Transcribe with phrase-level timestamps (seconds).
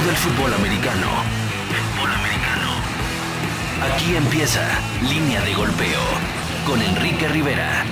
[0.00, 1.08] todo el fútbol americano.
[1.68, 2.70] Fútbol americano.
[3.82, 4.66] Aquí empieza
[5.02, 6.00] Línea de Golpeo
[6.66, 7.84] con Enrique Rivera.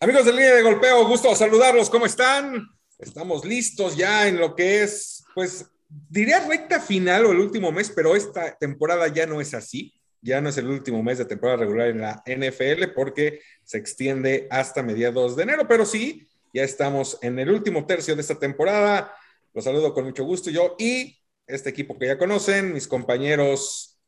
[0.00, 1.88] Amigos de Línea de Golpeo, gusto saludarlos.
[1.88, 2.68] ¿Cómo están?
[2.98, 7.90] Estamos listos ya en lo que es, pues, diría recta final o el último mes,
[7.94, 9.94] pero esta temporada ya no es así.
[10.20, 14.46] Ya no es el último mes de temporada regular en la NFL porque se extiende
[14.50, 19.14] hasta mediados de enero, pero sí, ya estamos en el último tercio de esta temporada.
[19.56, 23.98] Los saludo con mucho gusto yo y este equipo que ya conocen, mis compañeros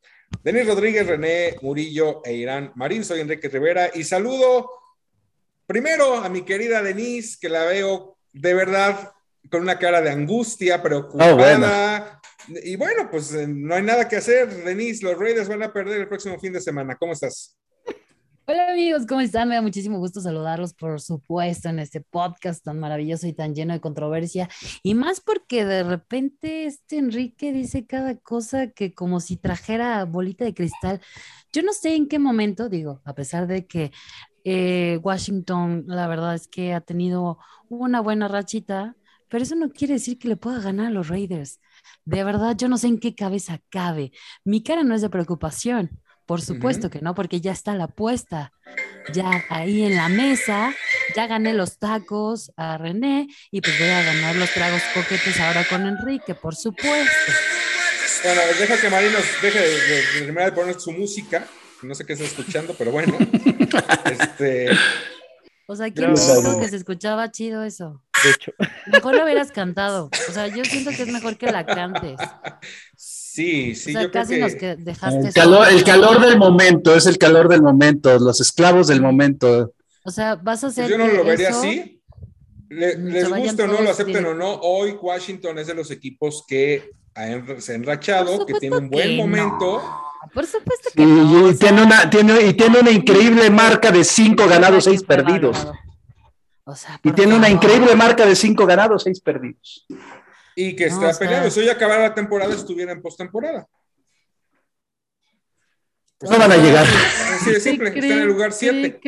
[0.44, 3.02] Denis Rodríguez, René Murillo e Irán Marín.
[3.02, 4.70] Soy Enrique Rivera y saludo
[5.66, 9.10] primero a mi querida Denise, que la veo de verdad
[9.50, 12.20] con una cara de angustia, preocupada.
[12.62, 15.02] Y bueno, pues eh, no hay nada que hacer, Denise.
[15.02, 16.94] Los Raiders van a perder el próximo fin de semana.
[16.96, 17.57] ¿Cómo estás?
[18.50, 19.46] Hola amigos, ¿cómo están?
[19.50, 23.74] Me da muchísimo gusto saludarlos, por supuesto, en este podcast tan maravilloso y tan lleno
[23.74, 24.48] de controversia.
[24.82, 30.46] Y más porque de repente este Enrique dice cada cosa que como si trajera bolita
[30.46, 31.02] de cristal.
[31.52, 33.92] Yo no sé en qué momento, digo, a pesar de que
[34.44, 37.36] eh, Washington, la verdad es que ha tenido
[37.68, 38.96] una buena rachita,
[39.28, 41.60] pero eso no quiere decir que le pueda ganar a los Raiders.
[42.06, 44.10] De verdad, yo no sé en qué cabeza cabe.
[44.42, 48.52] Mi cara no es de preocupación por supuesto que no, porque ya está la apuesta,
[49.14, 50.74] ya ahí en la mesa,
[51.16, 55.64] ya gané los tacos a René y pues voy a ganar los tragos coquetes ahora
[55.66, 57.32] con Enrique, por supuesto.
[58.22, 61.46] Bueno, deja que Marinos deje de, de, poner su música,
[61.80, 63.16] no sé qué está escuchando, pero bueno.
[64.04, 64.68] este...
[65.66, 68.02] O sea, ¿quién dijo que se escuchaba chido eso?
[68.22, 68.52] De hecho.
[68.92, 70.10] Mejor lo hubieras cantado.
[70.28, 72.18] O sea, yo siento que es mejor que la cantes.
[73.38, 74.74] Sí, sí, yo casi creo que...
[74.74, 75.28] nos dejaste.
[75.28, 79.74] El calor, el calor del momento, es el calor del momento, los esclavos del momento.
[80.04, 80.90] O sea, vas a pues hacer.
[80.90, 82.02] yo no lo vería así.
[82.68, 86.90] les guste o no, lo acepten o no, hoy Washington es de los equipos que
[87.58, 89.82] se ha enrachado, que tiene un buen momento.
[90.34, 91.48] Por supuesto que no.
[91.48, 95.64] Y, tiene una, tiene, y tiene una increíble marca de cinco ganados, seis perdidos.
[96.64, 99.86] O sea, y tiene una increíble marca de cinco ganados, seis perdidos.
[100.60, 101.48] Y que está peleando.
[101.52, 103.64] Si hoy acabara la temporada, estuviera en postemporada.
[106.18, 106.84] Pues no van a llegar.
[106.84, 109.00] Así de simple, está en el lugar 7.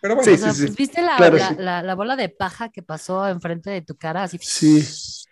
[0.00, 1.18] Pero bueno, sí, sí, ¿viste la,
[1.58, 4.22] la, la, bola de paja que pasó enfrente de tu cara?
[4.22, 4.38] Así.
[4.40, 4.82] Sí.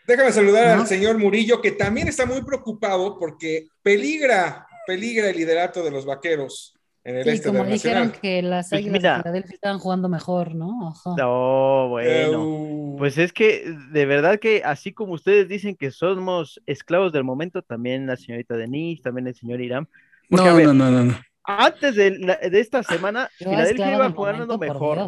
[0.07, 5.83] Déjame saludar al señor Murillo, que también está muy preocupado porque peligra, peligra el liderato
[5.83, 6.76] de los vaqueros
[7.07, 10.93] en el sí, este como dijeron que las pues águilas de estaban jugando mejor, ¿no?
[11.17, 12.97] No, bueno.
[12.99, 17.63] Pues es que de verdad que así como ustedes dicen que somos esclavos del momento,
[17.63, 19.89] también la señorita Denise, también el señor Irán.
[20.31, 25.07] no, no, no, no, Antes de, de esta semana, Filadelfia iba jugando mejor.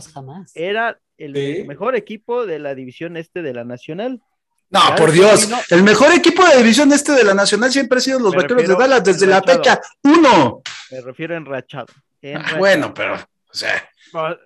[0.55, 4.23] Era el mejor equipo de la división este de la Nacional.
[4.71, 5.49] No, por Dios.
[5.71, 8.75] El mejor equipo de división este de la Nacional siempre ha sido los Vaqueros de
[8.75, 10.63] Dallas desde la fecha uno.
[10.91, 11.87] Me refiero a enrachado.
[12.35, 13.89] Ah, bueno, pero, o sea.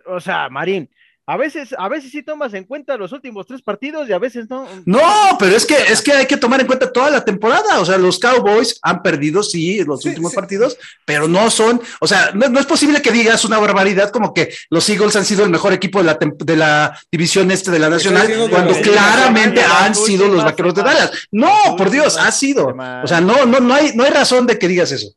[0.06, 0.88] o sea, Marín,
[1.24, 4.50] a veces, a veces sí tomas en cuenta los últimos tres partidos y a veces
[4.50, 4.66] no.
[4.84, 7.80] No, pero es que, es que hay que tomar en cuenta toda la temporada.
[7.80, 12.32] O sea, los Cowboys han perdido, sí, los últimos partidos, pero no son, o sea,
[12.34, 15.72] no, es posible que digas una barbaridad como que los Eagles han sido el mejor
[15.72, 20.42] equipo de la, de la división este de la Nacional, cuando claramente han sido los
[20.42, 21.12] vaqueros de Dallas.
[21.30, 22.74] No, por Dios, ha sido.
[23.02, 25.14] O sea, no, no, no hay, no hay razón de que digas eso.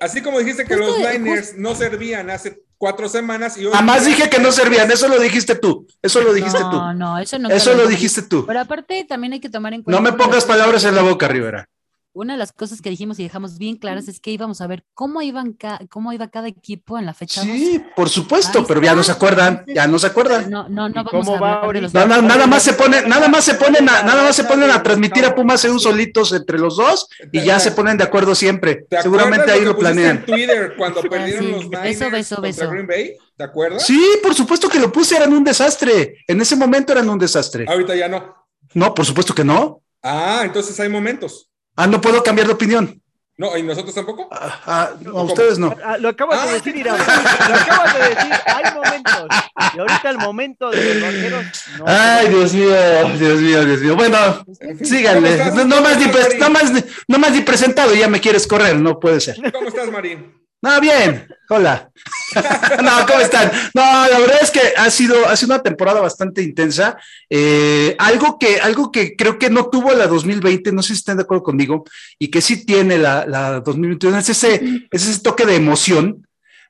[0.00, 3.72] Así como dijiste que los Niners no servían hace cuatro semanas y hoy...
[3.72, 6.76] Jamás dije que no servían, eso lo dijiste tú, eso lo dijiste tú.
[6.76, 7.48] No, no, eso no.
[7.48, 8.44] Eso lo dijiste tú.
[8.44, 9.98] Pero aparte también hay que tomar en cuenta...
[9.98, 11.66] No me pongas palabras en la boca, Rivera
[12.14, 14.84] una de las cosas que dijimos y dejamos bien claras es que íbamos a ver
[14.94, 15.58] cómo, iban
[15.90, 17.42] cómo iba cada equipo en la fecha.
[17.42, 20.48] Sí, por supuesto, pero ya no se acuerdan, ya no se acuerdan.
[20.48, 24.04] No, no, no vamos a nada, nada más se ponen, nada más se ponen a,
[24.04, 27.58] nada más se ponen a transmitir a Pumas EU solitos entre los dos y ya
[27.58, 28.86] se ponen de acuerdo siempre.
[29.02, 30.18] Seguramente ahí lo, planean.
[30.18, 32.70] En Twitter cuando perdieron los beso, beso, beso.
[32.70, 33.84] Green Bay, ¿te acuerdas?
[33.84, 36.18] Sí, por supuesto que lo puse, eran un desastre.
[36.28, 37.66] En ese momento eran un desastre.
[37.68, 38.36] Ahorita ya no.
[38.72, 39.82] No, por supuesto que no.
[40.00, 41.50] Ah, entonces hay momentos.
[41.76, 43.00] Ah, no puedo cambiar de opinión.
[43.36, 44.28] No, ¿y nosotros tampoco?
[44.30, 45.74] Ah, ah no, ustedes no.
[45.84, 46.52] Ah, lo acabas de ah.
[46.52, 46.96] decir, Irán.
[46.96, 48.32] Lo acabas de decir.
[48.46, 49.26] Hay momentos.
[49.74, 51.44] Y ahorita el momento de los vaqueros.
[51.78, 53.96] No Ay, Dios mío, Dios mío, Dios mío.
[53.96, 54.44] Bueno,
[54.82, 55.36] síganle.
[55.64, 56.06] No, más ni,
[56.38, 56.72] no, más,
[57.08, 59.36] no más ni presentado, ya me quieres correr, no puede ser.
[59.52, 60.43] ¿Cómo estás, Marín?
[60.64, 61.28] No, bien.
[61.50, 61.90] Hola.
[62.82, 63.52] no, ¿cómo están?
[63.74, 66.96] No, la verdad es que ha sido, ha sido una temporada bastante intensa.
[67.28, 71.18] Eh, algo, que, algo que creo que no tuvo la 2020, no sé si están
[71.18, 71.84] de acuerdo conmigo,
[72.18, 74.54] y que sí tiene la, la 2021, es ese,
[74.90, 76.26] es ese toque de emoción,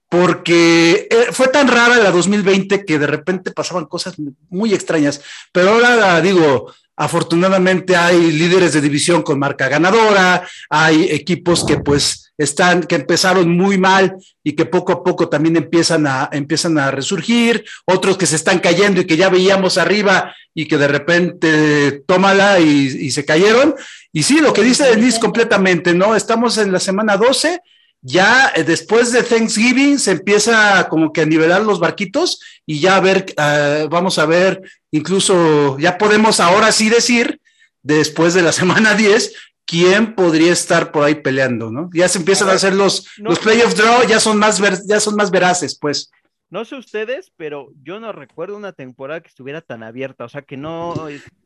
[0.08, 4.16] porque eh, fue tan rara la 2020 que de repente pasaban cosas
[4.48, 5.20] muy extrañas,
[5.52, 12.23] pero ahora digo, Afortunadamente hay líderes de división con marca ganadora, hay equipos que pues
[12.38, 16.90] están, que empezaron muy mal y que poco a poco también empiezan a, empiezan a
[16.90, 22.02] resurgir, otros que se están cayendo y que ya veíamos arriba y que de repente
[22.06, 23.74] tómala y, y se cayeron.
[24.12, 26.14] Y sí, lo que dice Denise completamente, ¿no?
[26.16, 27.60] Estamos en la semana 12
[28.06, 32.96] ya eh, después de Thanksgiving se empieza como que a nivelar los barquitos y ya
[32.96, 34.60] a ver, uh, vamos a ver,
[34.90, 37.40] incluso ya podemos ahora sí decir,
[37.82, 39.32] después de la semana 10,
[39.66, 41.90] quién podría estar por ahí peleando, ¿no?
[41.92, 44.60] Ya se empiezan a, ver, a hacer los, no, los playoff draw, ya son más
[44.60, 46.10] ver, ya son más veraces, pues.
[46.50, 50.42] No sé ustedes, pero yo no recuerdo una temporada que estuviera tan abierta, o sea,
[50.42, 50.94] que no,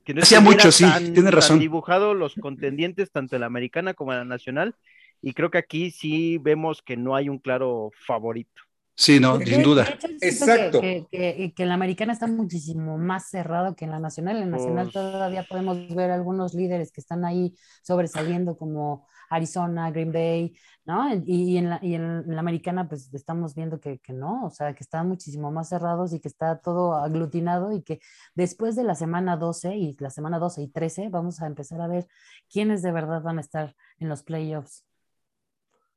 [0.05, 0.85] que no hacía mucho, sí,
[1.15, 1.59] tiene razón.
[1.59, 4.75] Dibujado los contendientes tanto en la americana como en la nacional
[5.23, 8.62] y creo que aquí sí vemos que no hay un claro favorito.
[8.99, 9.85] Sí, no, sin duda.
[9.85, 10.81] De hecho, Exacto.
[10.81, 14.39] Que, que, que, en la americana está muchísimo más cerrado que en la nacional.
[14.39, 17.55] En la nacional todavía podemos ver algunos líderes que están ahí
[17.85, 21.15] sobresaliendo como Arizona, Green Bay, ¿no?
[21.15, 21.23] Y,
[21.53, 24.75] y, en, la, y en, la, americana pues estamos viendo que, que, no, o sea,
[24.75, 28.00] que están muchísimo más cerrados y que está todo aglutinado y que
[28.35, 31.87] después de la semana 12 y la semana 12 y 13 vamos a empezar a
[31.87, 32.09] ver
[32.50, 34.85] quiénes de verdad van a estar en los playoffs.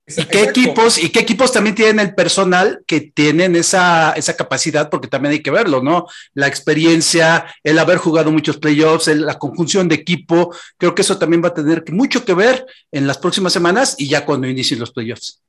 [0.08, 4.90] ¿Y qué equipos, y qué equipos también tienen el personal que tienen esa, esa capacidad?
[4.90, 6.08] Porque también hay que verlo, ¿no?
[6.34, 11.18] La experiencia, el haber jugado muchos playoffs, el, la conjunción de equipo, creo que eso
[11.18, 14.80] también va a tener mucho que ver en las próximas semanas y ya cuando inicien
[14.80, 15.42] los playoffs.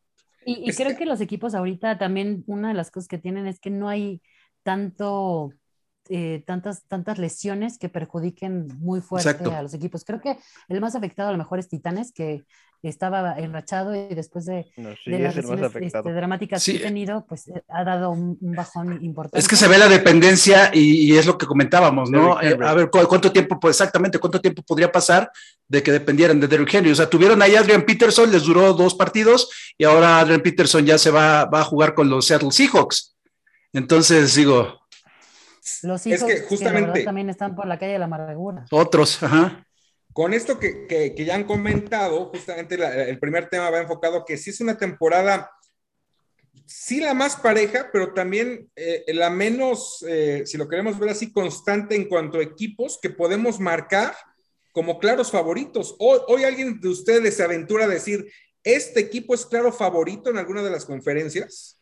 [0.44, 3.58] Y, y creo que los equipos ahorita también, una de las cosas que tienen es
[3.58, 4.20] que no hay
[4.62, 5.52] tanto
[6.08, 9.54] eh, tantas, tantas lesiones que perjudiquen muy fuerte Exacto.
[9.54, 10.04] a los equipos.
[10.04, 10.36] Creo que
[10.68, 12.44] el más afectado a lo mejor es Titanes, que
[12.88, 16.72] estaba enrachado y después de, no, sí, de las lesiones este, dramáticas sí.
[16.72, 19.38] que ha tenido, pues eh, ha dado un, un, bajón importante.
[19.38, 22.42] Es que se ve la dependencia y, y es lo que comentábamos, ¿no?
[22.42, 25.30] Eh, a ver, ¿cu ¿cuánto tiempo, pues exactamente, cuánto tiempo podría pasar
[25.68, 26.90] de que dependieran de Derrick Henry?
[26.90, 30.84] O sea, tuvieron ahí a Adrian Peterson, les duró dos partidos y ahora Adrian Peterson
[30.84, 33.16] ya se va, va a jugar con los Seattle Seahawks.
[33.72, 34.82] Entonces, digo,
[35.82, 38.66] los hijos es que justamente que también están por la calle de la amargura.
[38.70, 39.64] Otros, ajá.
[40.12, 44.60] Con esto que, ya han comentado, justamente el primer tema va enfocado que sí es
[44.60, 45.50] una temporada,
[46.66, 51.32] sí la más pareja, pero también eh, la menos, eh, si lo queremos ver así,
[51.32, 54.14] constante en cuanto a equipos que podemos marcar
[54.72, 55.96] como claros favoritos.
[55.98, 58.30] Hoy, hoy alguien de ustedes se aventura a decir,
[58.64, 61.81] ¿este equipo es claro favorito en alguna de las conferencias?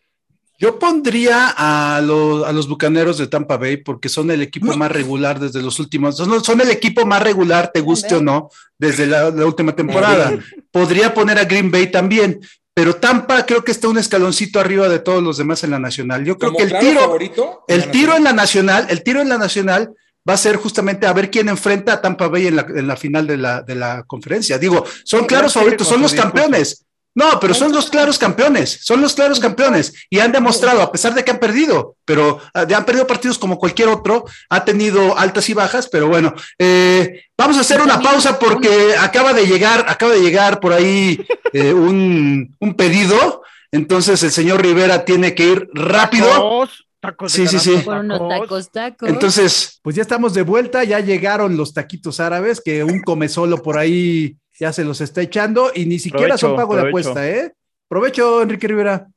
[0.61, 4.93] Yo pondría a, lo, a, los bucaneros de Tampa Bay porque son el equipo más
[4.93, 6.19] regular desde los últimos.
[6.19, 10.39] Son, son, el equipo más regular, te guste o no, desde la, la última temporada.
[10.71, 12.41] Podría poner a Green Bay también,
[12.75, 16.27] pero Tampa creo que está un escaloncito arriba de todos los demás en la nacional.
[16.27, 19.31] Yo creo que el claro tiro, favorito, el tiro en la nacional, el tiro en
[19.31, 19.95] la nacional
[20.29, 22.97] va a ser justamente a ver quién enfrenta a Tampa Bay en la, en la
[22.97, 24.59] final de la, de la conferencia.
[24.59, 26.85] Digo, son claros favoritos, son los campeones.
[27.15, 31.12] No, pero son los claros campeones, son los claros campeones y han demostrado, a pesar
[31.12, 35.49] de que han perdido, pero uh, han perdido partidos como cualquier otro, ha tenido altas
[35.49, 40.12] y bajas, pero bueno, eh, vamos a hacer una pausa porque acaba de llegar, acaba
[40.12, 43.43] de llegar por ahí eh, un, un, pedido,
[43.73, 46.29] entonces el señor Rivera tiene que ir rápido.
[46.29, 47.83] Tacos, tacos sí, sí, sí.
[47.85, 49.09] Tacos, tacos.
[49.09, 53.61] Entonces, pues ya estamos de vuelta, ya llegaron los taquitos árabes, que un come solo
[53.61, 56.85] por ahí ya se los está echando y ni siquiera provecho, son pago provecho.
[56.85, 57.52] de apuesta, ¿eh?
[57.88, 59.09] Provecho, Enrique Rivera.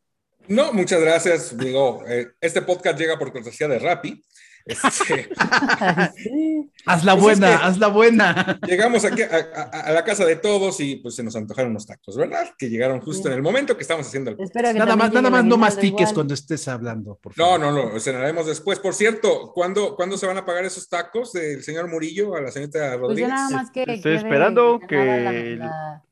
[0.47, 1.57] No, muchas gracias.
[1.57, 4.23] Digo, eh, este podcast llega por cortesía de Rappi.
[4.65, 5.29] Este...
[6.86, 8.60] haz la buena, es que haz la buena.
[8.67, 11.86] Llegamos aquí a, a, a, la casa de todos y pues se nos antojaron unos
[11.86, 12.50] tacos, ¿verdad?
[12.58, 13.27] Que llegaron justo sí.
[13.29, 14.75] en el momento que estamos haciendo el podcast.
[14.75, 17.60] Nada más, nada más no mastiques cuando estés hablando, por favor.
[17.60, 18.79] No, no, no, cenaremos después.
[18.79, 22.51] Por cierto, ¿cuándo, ¿cuándo se van a pagar esos tacos del señor Murillo a la
[22.51, 23.29] señorita Rodríguez?
[23.29, 24.96] Pues nada más que Estoy esperando que...
[24.96, 26.03] La, la,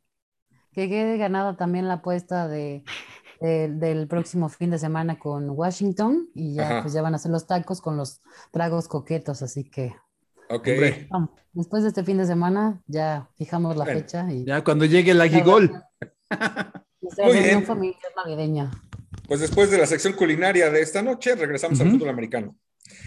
[0.73, 2.83] que quede ganada también la apuesta de
[3.41, 7.31] del, del, próximo fin de semana con Washington y ya, pues ya van a hacer
[7.31, 8.21] los tacos con los
[8.51, 9.93] tragos coquetos, así que.
[10.49, 10.67] Ok.
[11.53, 14.31] Después de este fin de semana ya fijamos la bueno, fecha.
[14.31, 14.45] Y...
[14.45, 15.83] Ya cuando llegue el aguigol.
[17.01, 18.71] Nuestra reunión familiar navideña.
[19.27, 21.85] Pues después de la sección culinaria de esta noche, regresamos uh -huh.
[21.85, 22.55] al fútbol americano.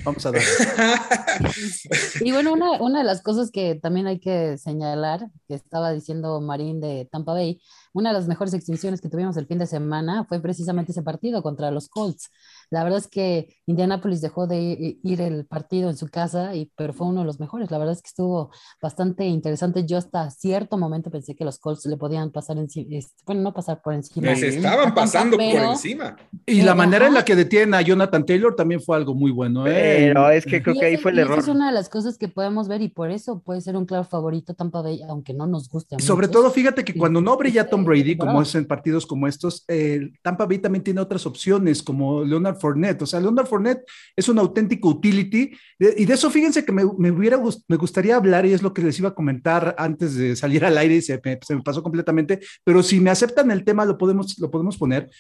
[0.04, 0.42] Vamos a ver.
[2.20, 6.40] y bueno, una, una, de las cosas que también hay que señalar, que estaba diciendo
[6.40, 7.60] Marín de Tampa Bay,
[7.92, 11.42] una de las mejores exhibiciones que tuvimos el fin de semana fue precisamente ese partido
[11.42, 12.30] contra los Colts.
[12.70, 16.92] La verdad es que Indianapolis dejó de ir el partido en su casa, y, pero
[16.92, 17.70] fue uno de los mejores.
[17.70, 19.84] La verdad es que estuvo bastante interesante.
[19.86, 23.54] Yo hasta cierto momento pensé que los Colts le podían pasar encima, este, bueno, no
[23.54, 24.28] pasar por encima.
[24.28, 26.16] Les estaban pasando por encima.
[26.46, 29.66] Y la manera en la que detiene a Jonathan Taylor también fue algo muy bueno.
[29.66, 29.72] ¿eh?
[29.98, 31.38] Pero es que creo que ahí fue el error.
[31.38, 34.04] es una de las cosas que podemos ver y por eso puede ser un claro
[34.04, 35.98] favorito Tampa Bay, aunque no nos guste.
[36.00, 39.64] Sobre todo, fíjate que cuando no brilla Tom Brady, como es en partidos como estos,
[39.68, 43.02] eh, Tampa Bay también tiene otras opciones, como Leonard Fournette.
[43.02, 43.84] O sea, Leonard Fournette
[44.16, 45.52] es un auténtico utility.
[45.78, 48.98] Y de eso, fíjense que me, hubiera me gustaría hablar, y es lo que les
[48.98, 52.40] iba a comentar antes de salir al aire, y se me, se me pasó completamente.
[52.64, 55.10] Pero si me aceptan el tema, lo podemos, lo podemos poner.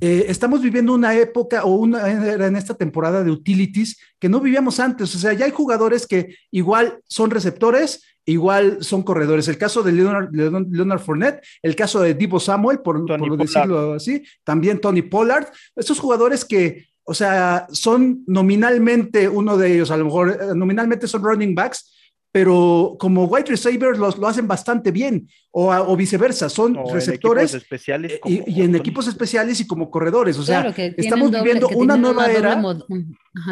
[0.00, 4.40] Eh, estamos viviendo una época o una era en esta temporada de utilities que no
[4.40, 5.14] vivíamos antes.
[5.14, 9.48] O sea, ya hay jugadores que igual son receptores, igual son corredores.
[9.48, 14.22] El caso de Leonard, Leonard Fournette, el caso de Divo Samuel, por, por decirlo así,
[14.42, 15.48] también Tony Pollard.
[15.76, 21.08] Estos jugadores que, o sea, son nominalmente uno de ellos, a lo mejor eh, nominalmente
[21.08, 21.92] son running backs,
[22.32, 28.20] pero como wide receivers los, lo hacen bastante bien, o, o viceversa, son receptores especiales
[28.24, 32.62] eh, y, en equipos especiales y como corredores, o sea, estamos viviendo una nueva era.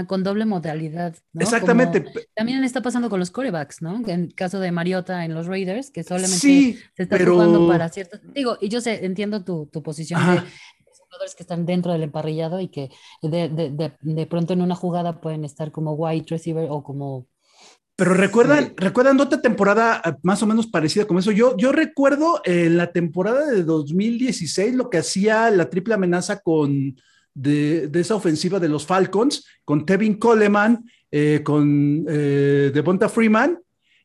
[0.07, 1.17] con doble modalidad.
[1.35, 2.05] Exactamente.
[2.35, 3.97] también está pasando con los corebacks, ¿no?
[4.07, 8.21] En el caso de Mariota en los Raiders, que solamente se está jugando para ciertos.
[8.33, 10.43] Digo, y yo sé, entiendo tu, tu posición de
[11.09, 12.91] jugadores que están dentro del emparrillado y que
[13.23, 17.27] de, de, de, de, pronto en una jugada pueden estar como wide receiver o como
[17.99, 21.33] pero recuerdan, recuerdan otra temporada eh, más o menos parecida como eso.
[21.33, 26.95] Yo, yo recuerdo en la temporada de 2016 lo que hacía la triple amenaza con
[27.35, 33.59] de, esa ofensiva de los Falcons, con Tevin Coleman, eh, con eh, Devonta Freeman,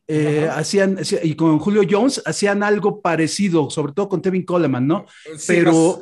[0.08, 5.06] eh, hacían, y con Julio Jones, hacían algo parecido, sobre todo con Tevin Coleman, ¿no?
[5.46, 6.00] pero,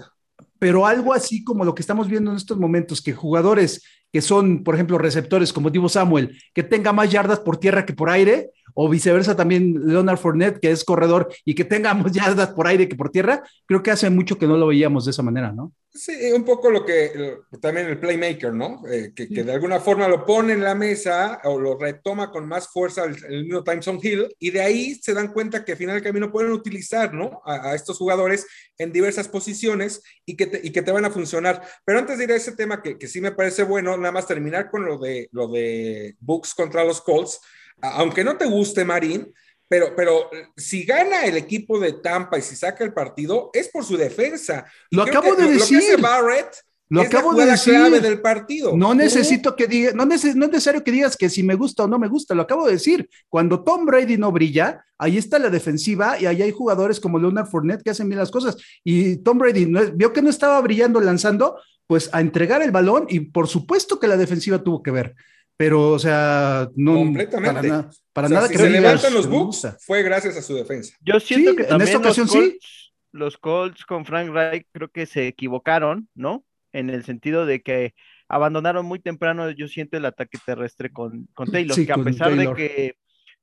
[0.59, 3.83] pero algo así como lo que estamos viendo en estos momentos, que jugadores
[4.13, 7.95] que son, por ejemplo, receptores como Divo Samuel, que tenga más yardas por tierra que
[7.95, 12.51] por aire, o viceversa también Leonard Fournette, que es corredor y que tenga más yardas
[12.51, 15.23] por aire que por tierra, creo que hace mucho que no lo veíamos de esa
[15.23, 15.73] manera, ¿no?
[15.95, 18.83] Sí, un poco lo que también el playmaker, ¿no?
[18.91, 22.69] Eh, que, de alguna forma lo pone en la mesa o lo retoma con más
[22.69, 25.97] fuerza el, el mismo Timeson Hill y de ahí se dan cuenta que al final
[25.97, 27.43] del camino pueden utilizar, ¿no?
[27.45, 28.47] A, estos jugadores
[28.79, 31.63] en diversas posiciones y que, te, y que te van a funcionar.
[31.85, 34.27] Pero antes de ir a ese tema que, que sí me parece bueno, nada más
[34.27, 37.39] terminar con lo de, lo de Books contra los Colts,
[37.81, 39.33] aunque no te guste Marín,
[39.69, 43.85] pero, pero si gana el equipo de Tampa y si saca el partido, es por
[43.85, 44.67] su defensa.
[44.91, 45.79] lo acabo de decir.
[45.79, 46.57] Lo que hace Barrett
[46.93, 47.73] lo acabo de decir.
[47.73, 48.77] clave del partido.
[48.77, 51.89] No necesito que diga, no, no, es necesario que digas que si me gusta o
[51.89, 53.09] no me gusta, lo acabo de decir.
[53.31, 57.47] Cuando Tom Brady no brilla, ahí está la defensiva y ahí hay jugadores como Leonard
[57.47, 58.59] Fournette que hacen bien las cosas.
[58.85, 63.07] Y Tom Brady no, vio que no estaba brillando lanzando, pues a entregar el balón
[63.09, 65.15] y por supuesto que la defensiva tuvo que ver
[65.63, 66.95] pero, o sea, no.
[66.95, 67.71] Completamente.
[68.13, 70.97] Para, nada si se levantan los Bucks, fue gracias a su defensa.
[71.01, 72.93] Yo siento que también en esta ocasión los Colts, sí.
[73.13, 76.45] Los Colts con Frank Reich creo que se equivocaron, ¿no?
[76.73, 77.95] En el sentido de que
[78.27, 82.53] abandonaron muy temprano, yo siento, el ataque terrestre con, con Taylor, que a pesar de
[82.55, 82.97] que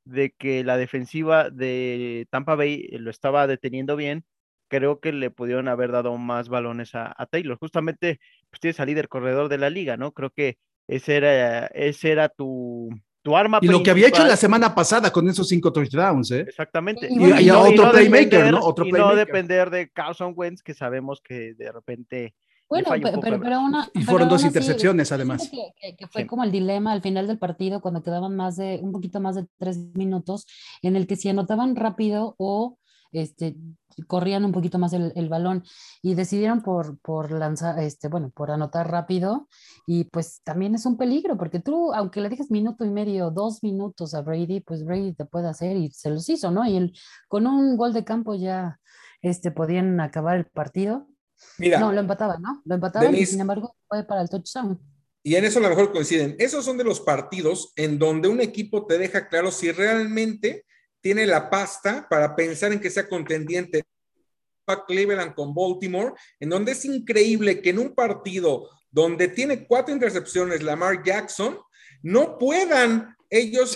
[0.03, 4.25] de que la defensiva de Tampa Bay lo estaba deteniendo bien,
[4.67, 7.57] creo que le pudieron haber dado más balones a, a Taylor.
[7.57, 10.11] Justamente, pues tienes al líder corredor de la liga, ¿no?
[10.11, 10.57] Creo que
[10.89, 12.89] ese era, ese era tu,
[13.21, 13.59] tu arma.
[13.61, 16.45] Y lo que había hecho la semana pasada con esos cinco touchdowns, ¿eh?
[16.47, 17.07] Exactamente.
[17.09, 18.59] Y, y, otro playmaker, ¿no?
[18.61, 22.33] Otro y no depender de Carson Wentz, que sabemos que de repente.
[22.67, 22.89] Bueno,
[23.21, 25.49] pero, pero, una, y fueron dos intercepciones, además.
[25.49, 28.91] Que, que, fue como el dilema al final del partido, cuando quedaban más de, un
[28.91, 30.45] poquito más de tres minutos,
[30.83, 32.77] en el que si anotaban rápido o
[33.11, 33.55] este,
[34.07, 35.63] corrían un poquito más el, el, balón
[36.01, 39.47] y decidieron por, por lanzar, este, bueno, por anotar rápido
[39.87, 43.63] y pues también es un peligro porque tú, aunque le dejes minuto y medio, dos
[43.63, 46.65] minutos a Brady, pues Brady te puede hacer y se los hizo, ¿no?
[46.65, 46.93] Y él,
[47.27, 48.79] con un gol de campo ya
[49.21, 51.07] este, podían acabar el partido.
[51.57, 52.61] Mira, no, lo empataban, ¿no?
[52.65, 54.79] Lo empataban y sin embargo fue para el touchdown.
[55.23, 56.35] Y en eso a lo mejor coinciden.
[56.39, 60.65] Esos son de los partidos en donde un equipo te deja claro si realmente
[61.01, 63.83] tiene la pasta para pensar en que sea contendiente
[64.67, 69.93] a Cleveland con Baltimore, en donde es increíble que en un partido donde tiene cuatro
[69.93, 71.59] intercepciones Lamar Jackson,
[72.01, 73.75] no puedan ellos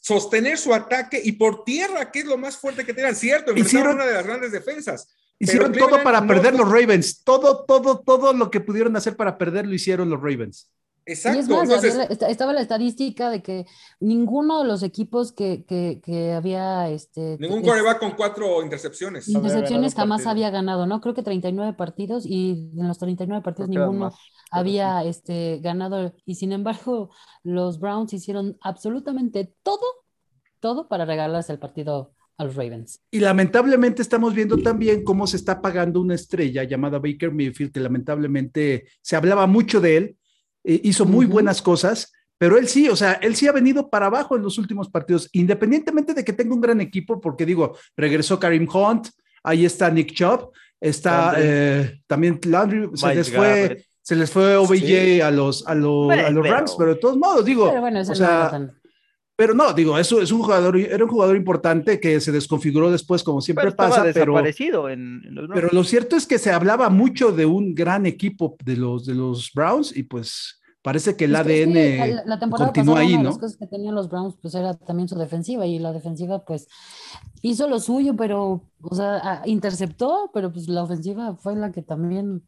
[0.00, 3.94] sostener su ataque y por tierra, que es lo más fuerte que tengan, cierto, hicieron
[3.94, 5.08] una de las grandes defensas.
[5.38, 9.66] Hicieron todo para perder los Ravens, todo, todo, todo lo que pudieron hacer para perder
[9.66, 10.70] lo hicieron los Ravens.
[11.08, 11.38] Exacto.
[11.38, 13.66] Y es más, entonces, había la- esta- estaba la estadística de que
[13.98, 19.28] ninguno de los equipos que, que, que había este, ningún es- coreback con cuatro intercepciones.
[19.28, 20.30] Intercepciones jamás partido.
[20.30, 21.00] había ganado, ¿no?
[21.00, 24.14] Creo que 39 partidos y en los 39 partidos Creo ninguno más,
[24.50, 27.10] había este, ganado y sin embargo
[27.42, 29.80] los Browns hicieron absolutamente todo,
[30.60, 33.00] todo para regalarse el partido a los Ravens.
[33.10, 37.80] Y lamentablemente estamos viendo también cómo se está pagando una estrella llamada Baker Mayfield, que
[37.80, 40.16] lamentablemente se hablaba mucho de él,
[40.64, 44.06] eh, hizo muy buenas cosas, pero él sí, o sea, él sí ha venido para
[44.06, 48.38] abajo en los últimos partidos, independientemente de que tenga un gran equipo, porque digo, regresó
[48.38, 49.08] Karim Hunt,
[49.42, 50.50] ahí está Nick Chubb,
[50.80, 51.42] está Landry.
[51.44, 55.20] eh, también Landry, se les fue, se les fue OBJ Sí.
[55.20, 58.00] a los, a los, Bueno, a los Rams, pero de todos modos, digo, Pero bueno,
[58.00, 58.72] o no sea, tan-
[59.38, 63.22] pero no, digo, eso es un jugador, era un jugador importante que se desconfiguró después,
[63.22, 66.50] como siempre Pero pasa, pero, desaparecido en, en los pero lo cierto es que se
[66.50, 71.26] hablaba mucho de un gran equipo de los, de los Browns y pues parece que
[71.26, 73.30] el Es que- ADN que la, la temporada continúa pasada ahí, una de ¿no?
[73.30, 76.66] las cosas que tenían los Browns pues era también su defensiva y la defensiva pues
[77.42, 82.42] hizo lo suyo, pero o sea, interceptó, pero pues la ofensiva fue la que también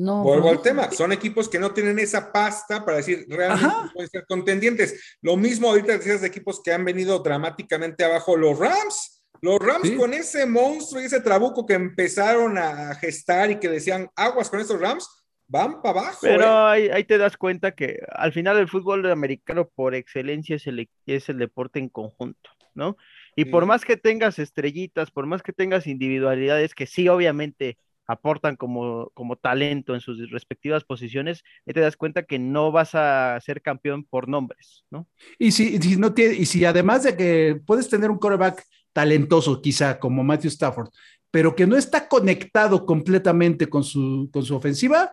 [0.00, 3.90] no Vuelvo al tema, son equipos que no tienen esa pasta para decir realmente Ajá.
[3.92, 5.18] pueden ser contendientes.
[5.20, 9.22] Lo mismo ahorita decías de equipos que han venido dramáticamente abajo, los Rams.
[9.42, 9.96] Los Rams Sí.
[9.96, 14.60] con ese monstruo y ese trabuco que empezaron a gestar y que decían aguas con
[14.60, 15.06] esos Rams,
[15.46, 16.18] van para abajo.
[16.22, 16.70] Pero ¿eh?
[16.70, 20.88] ahí, ahí te das cuenta que al final el fútbol americano por excelencia es el,
[21.06, 22.96] es el deporte en conjunto, ¿no?
[23.36, 27.78] Y por más que tengas estrellitas, por más que tengas individualidades que sí obviamente
[28.10, 32.94] aportan como, como talento en sus respectivas posiciones, ahí te das cuenta que no vas
[32.94, 35.06] a ser campeón por nombres, ¿no?
[35.38, 38.64] Y si, y si no tiene, y si además de que puedes tener un quarterback
[38.92, 40.88] talentoso, quizá como Matthew Stafford,
[41.30, 45.12] pero que no está conectado completamente con su, con su ofensiva,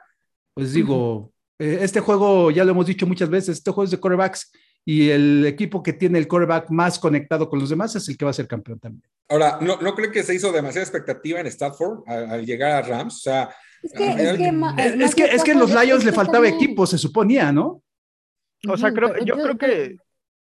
[0.54, 4.00] pues digo, eh, este juego, ya lo hemos dicho muchas veces, este juego es de
[4.00, 4.52] quarterbacks
[4.90, 8.24] y el equipo que tiene el quarterback más conectado con los demás es el que
[8.24, 9.04] va a ser campeón también.
[9.28, 12.82] Ahora, ¿no, ¿no creen que se hizo demasiada expectativa en Stafford al, al llegar a
[12.88, 13.16] Rams?
[13.16, 13.50] O sea,
[13.84, 16.14] Es que, es que, ma- Es, es más que, es que en los Lions le
[16.14, 17.84] faltaba también- equipo, se suponía, ¿no?
[18.70, 19.98] O sea, creo, pero yo creo que...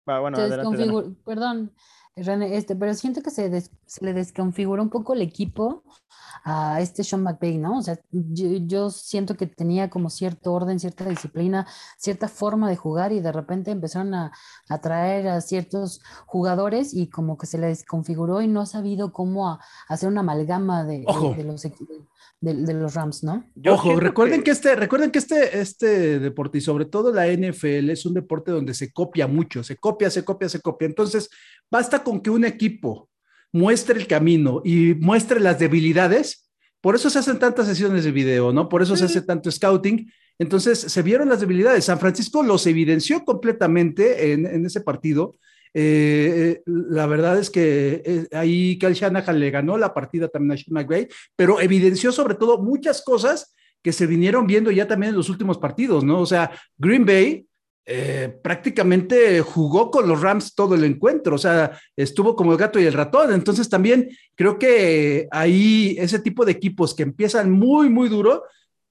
[0.05, 1.71] Ah, bueno, se adelante, desconfigur- perdón,
[2.15, 5.83] este, pero siento que se, des- se le desconfiguró un poco el equipo
[6.45, 7.79] a este Sean McVay, ¿no?
[7.79, 11.67] O sea, yo, yo siento que tenía como cierto orden, cierta disciplina,
[11.97, 14.31] cierta forma de jugar y de repente empezaron a,
[14.69, 19.11] a traer a ciertos jugadores y como que se le desconfiguró y no ha sabido
[19.11, 21.33] cómo a- hacer una amalgama de, de- Ojo.
[21.35, 23.43] de los, de, de los Rams, ¿no?
[23.55, 24.51] Yo Ojo, recuerden que...
[24.51, 28.73] este, recuerden que este, este deporte y sobre todo la NFL es un deporte donde
[28.73, 30.85] se copia mucho, se copia, se copia, se copia.
[30.85, 31.29] Entonces,
[31.71, 33.09] basta con que un equipo
[33.51, 36.49] muestre el camino y muestre las debilidades.
[36.79, 38.69] Por eso se hacen tantas sesiones de video, ¿no?
[38.69, 40.09] Por eso se hace tanto scouting.
[40.39, 41.83] Entonces, se vieron las debilidades.
[41.83, 45.35] San Francisco los evidenció completamente en, en ese partido.
[45.77, 50.53] Eh, eh, la verdad es que eh, ahí Kyle Shanahan le ganó la partida también
[50.53, 55.09] a Sean McVay, pero evidenció sobre todo muchas cosas que se vinieron viendo ya también
[55.09, 56.21] en los últimos partidos, ¿no?
[56.21, 57.45] O sea, Green Bay
[57.85, 62.79] eh, prácticamente jugó con los Rams todo el encuentro, o sea, estuvo como el gato
[62.79, 63.33] y el ratón.
[63.33, 68.43] Entonces también creo que ahí ese tipo de equipos que empiezan muy, muy duro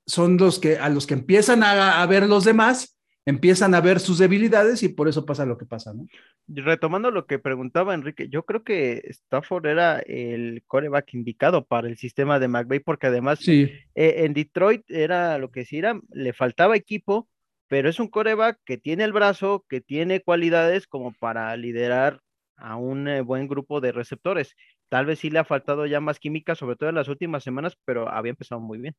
[0.07, 2.91] son los que a los que empiezan a, a ver los demás
[3.27, 6.07] empiezan a ver sus debilidades y por eso pasa lo que pasa, ¿no?
[6.47, 11.97] Retomando lo que preguntaba Enrique, yo creo que Stafford era el coreback indicado para el
[11.97, 13.71] sistema de McVay, porque además Sí.
[13.95, 17.27] eh, en Detroit era lo que decía, le faltaba equipo,
[17.69, 22.21] pero es un coreback que tiene el brazo, que tiene cualidades como para liderar
[22.57, 24.55] a un eh, buen grupo de receptores.
[24.89, 27.77] Tal vez sí le ha faltado ya más química, sobre todo en las últimas semanas,
[27.85, 28.95] pero había empezado muy bien.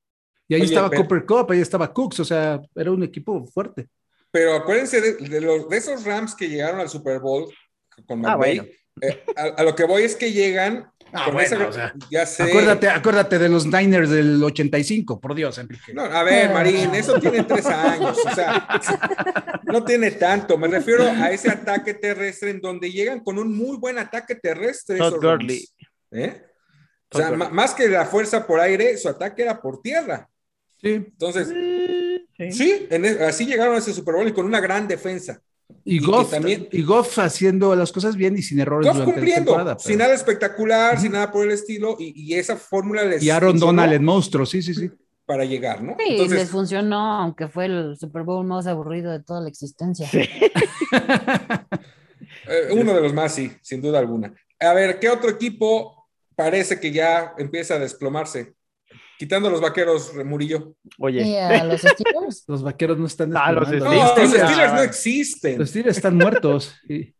[0.47, 3.45] Y ahí Oye, estaba pero- Cooper Cup, ahí estaba Cooks, o sea, era un equipo
[3.47, 3.87] fuerte.
[4.31, 7.45] Pero acuérdense de, de los, de esos Rams que llegaron al Super Bowl
[8.07, 8.57] con Ah, McVay.
[8.59, 8.71] bueno.
[9.01, 11.93] Eh, a, a lo que voy es que llegan Ah, con bueno, esa- o sea,
[12.11, 12.43] ya sé.
[12.43, 15.93] Acuérdate, acuérdate de los Niners del 85, por Dios, Enrique.
[15.93, 18.67] No, a ver, Marín, eso tiene tres años, o sea,
[19.63, 20.57] no tiene tanto.
[20.57, 24.97] Me refiero a ese ataque terrestre en donde llegan con un muy buen ataque terrestre.
[24.97, 25.65] Todd Gurley.
[26.11, 26.41] ¿eh?
[27.11, 30.27] O sea, Todd más que la fuerza por aire, su ataque era por tierra.
[30.81, 30.89] Sí.
[30.95, 31.47] Entonces,
[32.37, 32.51] Sí.
[32.51, 35.39] sí, en e- así llegaron a ese Super Bowl y con una gran defensa.
[35.83, 39.11] Y, Y Goff, también- y Goff haciendo las cosas bien y sin errores Goff durante
[39.11, 39.77] la cumpliendo, temporada.
[39.77, 43.29] pero- sin nada espectacular, sin nada por el estilo, y, y esa fórmula les Y
[43.29, 44.89] Aaron Donald en monstruo, sí, sí, sí.
[45.25, 45.95] para llegar, ¿no?
[45.97, 50.07] Sí, Entonces, les funcionó, aunque fue el Super Bowl más aburrido de toda la existencia.
[50.07, 50.19] Sí.
[52.47, 54.33] eh, uno de los más, sí, sin duda alguna.
[54.59, 58.53] A ver, ¿qué otro equipo parece que ya empieza a desplomarse?
[59.17, 60.75] Quitando a los vaqueros, Murillo.
[60.83, 62.43] ¿Y Oye, a los Steelers?
[62.47, 63.35] Los vaqueros no están.
[63.35, 64.03] Ah, los despegando.
[64.15, 64.73] No, los Steelers.
[64.73, 65.57] No existen.
[65.59, 66.75] Los Steelers están muertos.
[66.87, 67.11] sí.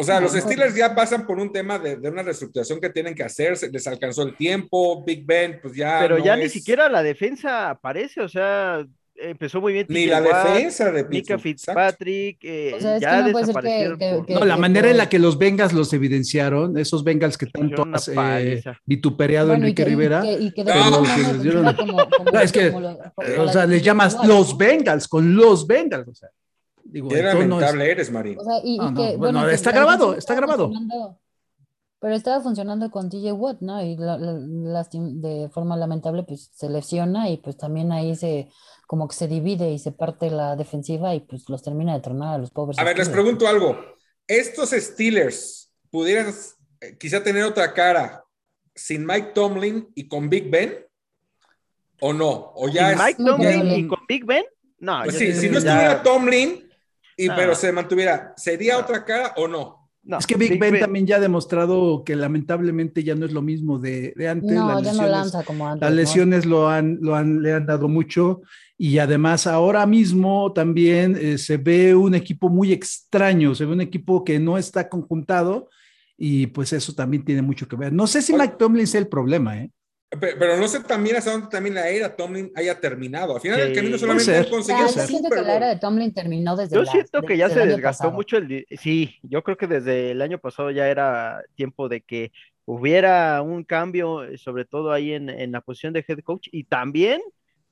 [0.00, 0.40] O sea, los No.
[0.40, 3.84] Steelers ya pasan por un tema de, de una reestructuración que tienen que hacerse, les
[3.88, 5.98] alcanzó el tiempo, Big Ben, pues ya.
[5.98, 8.86] pero no ya ni siquiera la defensa aparece, o sea,
[9.20, 9.86] empezó muy bien.
[9.88, 11.38] Ni la Watt, defensa de Mika.
[11.38, 13.98] Fitzpatrick, eh, O sea, es ya que no que- desaparecieron.
[13.98, 17.04] que- por- que- No, la que- manera en la que los Bengals los evidenciaron, esos
[17.04, 20.22] Bengals que tanto has eh, vituperado Bueno, y Enrique Rivera.
[20.22, 22.52] que- y que de No, pronto que no les dieron- funciona como- como- No, es
[22.52, 24.28] que, como lo- como o sea, les llamas igual.
[24.28, 26.08] los Bengals, con los Bengals.
[26.08, 26.28] O sea,
[26.84, 28.38] digo, Qué es- lamentable eres, Marín.
[28.38, 30.70] O sea, y, y No, bueno, está grabado, está grabado.
[32.00, 33.82] Pero estaba funcionando con TJ Watt, ¿no?
[33.82, 34.16] Y la-
[34.88, 38.48] de forma lamentable, pues se lesiona y pues también ahí se,
[38.88, 42.34] como que se divide y se parte la defensiva y pues los termina de tronar
[42.36, 42.78] a los pobres.
[42.78, 43.22] A ver, les Steelers.
[43.22, 43.78] pregunto algo.
[44.26, 46.32] ¿Estos Steelers pudieran
[46.80, 48.24] eh, quizá tener otra cara
[48.74, 50.86] sin Mike Tomlin y con Big Ben?
[52.00, 52.52] ¿O no?
[52.54, 54.44] ¿O ya ¿Sin es- Mike Tomlin y con Big Ben?
[54.78, 56.70] No, Pues yo sí, creo si no ya- estuviera Tomlin,
[57.14, 58.80] y, pero se mantuviera, ¿sería No.
[58.80, 59.77] otra cara o no?
[60.08, 63.42] No, Es que Big, ben, también ya ha demostrado que lamentablemente ya no es lo
[63.42, 64.50] mismo de, de antes.
[64.52, 65.82] No, las ya no lesiones- lanza como antes.
[65.82, 65.96] Las ¿no?
[65.96, 68.40] lesiones lo han, lo han, le han dado mucho
[68.78, 73.80] y además ahora mismo también eh, se ve un equipo muy extraño, se ve un
[73.82, 75.68] equipo que no está conjuntado
[76.16, 77.92] y pues eso también tiene mucho que ver.
[77.92, 78.32] No sé si.
[78.32, 79.70] Mike Tomlin sea el problema, ¿eh?
[80.10, 83.34] Pe- Pero no sé también hasta dónde también la era Tomlin haya terminado.
[83.34, 83.74] Al final del Sí.
[83.74, 86.14] camino solamente ser, han Ya, conseguido yo un siento Super que la era de Tomlin
[86.14, 88.12] terminó desde Yo la- siento que ya se desgastó pasado.
[88.12, 88.66] mucho el...
[88.80, 92.32] Sí, yo creo que desde el año pasado ya era tiempo de que
[92.64, 96.64] hubiera un cambio, eh, sobre todo ahí en, en la posición de head coach, y
[96.64, 97.20] también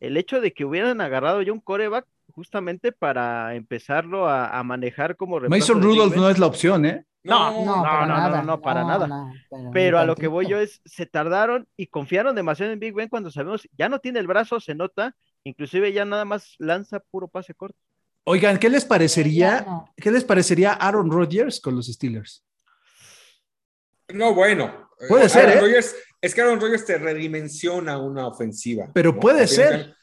[0.01, 5.17] el hecho de que hubieran agarrado ya un coreback justamente para empezarlo a, a manejar
[5.17, 7.05] como Mason Rudolph no es la opción, ¿eh?
[7.27, 8.43] No, No, no, para no, no, nada.
[8.43, 9.07] no, para nada.
[9.09, 9.33] no,
[9.73, 13.09] pero a lo que voy yo es, se tardaron y confiaron demasiado en Big Ben
[13.09, 17.29] cuando sabemos, ya no tiene el brazo, se nota, inclusive ya nada más lanza puro
[17.29, 17.77] pase corto.
[18.25, 19.61] Oigan, ¿qué les parecería?
[19.63, 19.93] No.
[19.97, 22.45] ¿Qué les parecería Aaron Rodgers con los Steelers?
[24.09, 24.89] No, bueno.
[25.09, 25.61] Puede Eh, ser, Aaron ¿eh?
[25.63, 28.87] Rodgers- es que Aaron Rodgers te redimensiona una ofensiva.
[28.95, 29.21] Pero ¿no?
[29.21, 29.95] puede ser.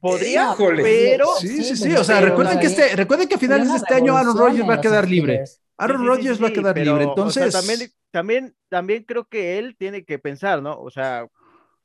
[0.00, 0.82] Podría, Híjole.
[0.82, 3.94] pero Sí, sí, Sí, O sea, recuerden que, este, recuerden que a finales de este
[3.94, 5.46] año Aaron Rodgers va a quedar libre.
[5.46, 5.60] Steelers.
[5.78, 7.04] Aaron Sí, sí, sí, Rodgers sí, va a quedar pero, libre.
[7.04, 10.78] o sea, Entonces, también, también, también creo que él tiene que pensar, ¿no?
[10.80, 11.26] O sea,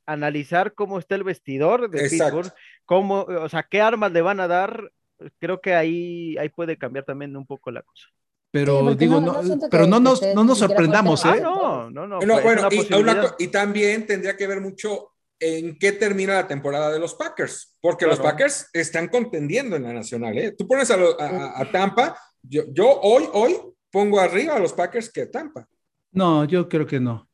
[0.06, 2.38] analizar cómo está el vestidor de Exacto.
[2.38, 2.54] Pittsburgh,
[2.86, 4.91] cómo, o sea, qué armas le van a dar.
[5.39, 8.08] Creo que ahí, ahí puede cambiar también un poco la cosa.
[8.52, 11.41] pero Sí, digo, no- no, pero no nos, no nos sorprendamos, Ah, ¿eh?
[11.41, 12.19] no, no, no.
[12.21, 16.34] No, pues, bueno, una y, una y también tendría que ver mucho en qué termina
[16.34, 18.32] la temporada de los Packers, porque los Claro.
[18.32, 20.36] Packers están contendiendo en la nacional.
[20.38, 20.56] ¿eh?
[20.58, 23.56] Tú pones a, lo- a- a Tampa, yo, yo hoy, hoy
[23.91, 25.67] pongo arriba a los Packers que Tampa.
[26.12, 27.28] No, yo creo que no.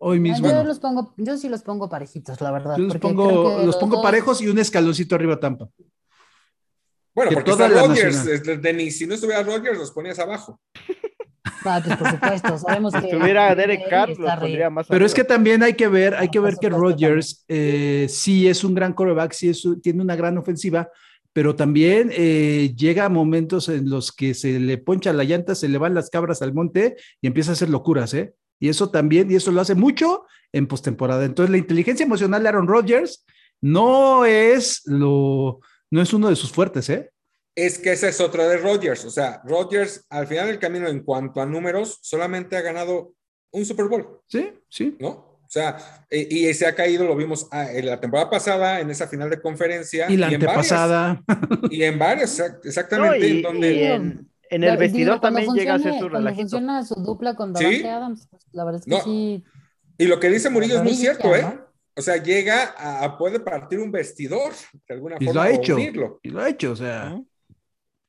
[0.00, 0.64] Hoy Ah, mismo Yo no.
[0.64, 2.76] los pongo, yo sí los pongo parejitos, la verdad.
[2.76, 5.68] Yo los pongo, que los pongo dos- parejos y un escaloncito arriba a Tampa.
[7.14, 10.60] Bueno, Que porque toda está Rodgers, Denis, si no estuviera Rodgers, los ponías abajo.
[11.64, 13.00] Ah, pues por supuesto, sabemos que.
[13.00, 16.14] Si tuviera que Derek Carr, los pondría más Pero es que también hay que ver,
[16.14, 20.00] hay que ver por que Rodgers eh, sí es un gran coreback, sí es tiene
[20.00, 20.88] una gran ofensiva,
[21.38, 25.68] pero también eh, llega a momentos en los que se le poncha la llanta, se
[25.68, 28.34] le van las cabras al monte y empieza a hacer locuras, ¿eh?
[28.58, 31.24] Y eso también, y eso lo hace mucho en postemporada.
[31.24, 33.24] Entonces, la inteligencia emocional de Aaron Rodgers
[33.60, 35.60] no es lo,
[35.92, 37.12] no es uno de sus fuertes, ¿eh?
[37.54, 39.04] Es que esa es otra de Rodgers.
[39.04, 43.14] O sea, Rodgers al final del camino en cuanto a números solamente ha ganado
[43.52, 44.96] un Super Bowl, Sí, sí.
[44.98, 45.27] ¿no?
[45.48, 48.90] O sea, eh, y, se ha caído, lo vimos ah, en la temporada pasada, en
[48.90, 50.04] esa final de conferencia.
[50.10, 51.22] Y la en varias- antepasada.
[51.70, 53.26] y en varias, No, exactamente.
[53.26, 56.18] y, en donde, y en, en Digo, el vestidor también llega a ser su Cuando
[56.18, 56.42] relajito.
[56.42, 57.64] funciona su dupla con Sí.
[57.64, 59.00] Davante Adams, pues, la verdad es que No.
[59.02, 59.42] sí.
[59.96, 61.40] y lo que dice Murillo es muy cierto, ¿eh?
[61.42, 61.66] ¿no?
[61.96, 64.52] O sea, llega a, a puede partir un vestidor
[64.86, 65.74] de alguna Y lo forma ha o hecho.
[65.76, 66.20] unirlo.
[66.22, 67.18] Y lo ha hecho, o sea.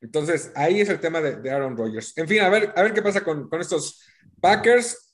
[0.01, 2.17] Entonces, ahí es el tema de, de Aaron Rodgers.
[2.17, 4.01] En fin, a ver, a ver qué pasa con, con estos
[4.39, 5.08] Packers.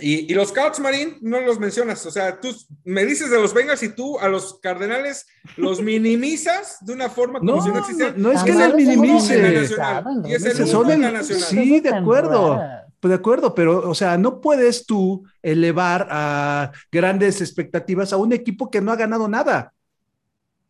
[0.00, 2.04] Y, y los Scouts, Marín, no los mencionas.
[2.06, 6.76] O sea, tú me dices de los Bengals y tú a los Cardenales los minimizas
[6.82, 8.14] de una forma como No, si no existieran.
[8.20, 9.34] no es que los hemos minimice.
[9.36, 10.24] En la minimizado, nacional.
[10.24, 10.66] en Y es el.
[10.68, 11.44] Son el- la nacional.
[11.44, 12.60] sí, de acuerdo.
[13.00, 18.32] Pues de acuerdo, pero, o sea, no puedes tú elevar a grandes expectativas a un
[18.32, 19.72] equipo que no ha ganado nada.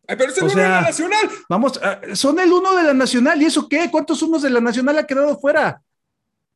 [0.07, 1.29] Ay, pero es el O uno en la sea, nacional.
[1.49, 3.89] Vamos, ah, son el uno de la Nacional, ¿y eso qué?
[3.91, 5.81] ¿Cuántos unos de la Nacional ha quedado fuera?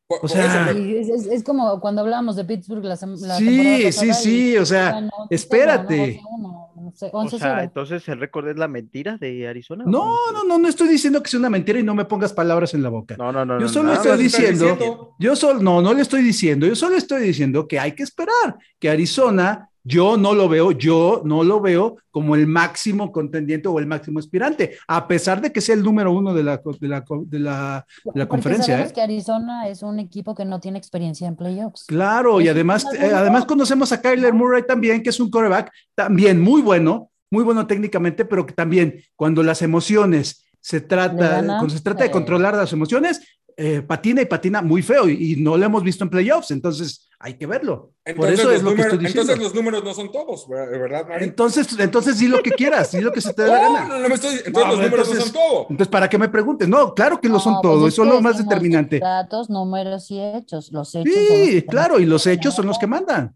[0.06, 4.12] Por- o sea, es, es- es como cuando hablábamos de Pittsburgh la, la Sí, sí,
[4.12, 6.20] sí, o sea, ganó 11-0, espérate.
[6.22, 6.70] ¿no?
[6.76, 7.38] 11-1, no sé, O 11-0.
[7.38, 9.84] sea, entonces el récord es la mentira de Arizona.
[9.84, 12.34] ¿o No, no, no, no estoy diciendo que sea una mentira y no me pongas
[12.34, 13.16] palabras en la boca.
[13.16, 13.58] No, no, no.
[13.58, 15.14] Yo solo estoy diciendo.
[15.18, 18.56] Yo solo, no, no le estoy diciendo, yo solo estoy diciendo que hay que esperar,
[18.78, 23.78] que Arizona yo no lo veo, yo no lo veo como el máximo contendiente o
[23.78, 27.04] el máximo aspirante, a pesar de que sea el número uno de la, de la,
[27.26, 28.74] de la, de la conferencia.
[28.74, 28.94] Sabemos ¿eh?
[28.94, 31.84] que Arizona es un equipo que no tiene experiencia en playoffs.
[31.84, 36.40] Claro, y además, eh, además conocemos a Kyler Murray también, que es un coreback también
[36.40, 41.80] muy bueno, muy bueno técnicamente, pero que también cuando las emociones se trata, cuando se
[41.80, 43.20] trata de controlar las emociones,
[43.56, 47.08] eh, patina y patina muy feo y, y, no lo hemos visto en playoffs, entonces
[47.18, 47.92] hay que verlo.
[48.04, 49.22] Entonces, Por eso es lo que estoy diciendo.
[49.22, 51.24] Entonces los números no son todos, ¿verdad, Mari?
[51.24, 53.88] Entonces, entonces di lo que quieras, di lo que se te dé la gana.
[53.88, 55.66] No, no, me estoy, entonces no, los números entonces, no son todo.
[55.70, 56.68] Entonces, ¿para qué me preguntes?
[56.68, 58.98] No, claro que lo son todo, pues eso es lo más determinante.
[58.98, 60.70] Datos, números y hechos.
[60.72, 63.34] Los hechos sí, claro, y los hechos son los que mandan.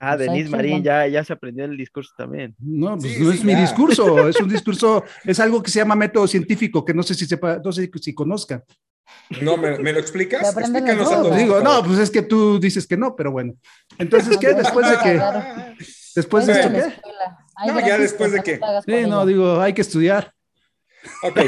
[0.00, 2.54] Ah, Denise Marín ya, ya se aprendió el discurso también.
[2.58, 5.78] No, pues sí, no sí, es mi discurso, es un discurso, es algo que se
[5.78, 8.62] llama método científico, que no sé si sepa, no sé si conozcan.
[9.40, 10.56] No, ¿me, ¿me lo explicas?
[10.56, 11.36] Explícanos a todos.
[11.36, 13.54] Digo, no, pues es que tú dices que no, pero bueno.
[13.98, 14.54] Entonces, ¿qué?
[14.54, 15.20] Después de que.
[16.14, 16.92] Después de esto, ¿qué?
[17.66, 18.60] No, ya después de que.
[18.86, 20.32] Sí, no, digo, hay que estudiar.
[21.22, 21.40] Ok.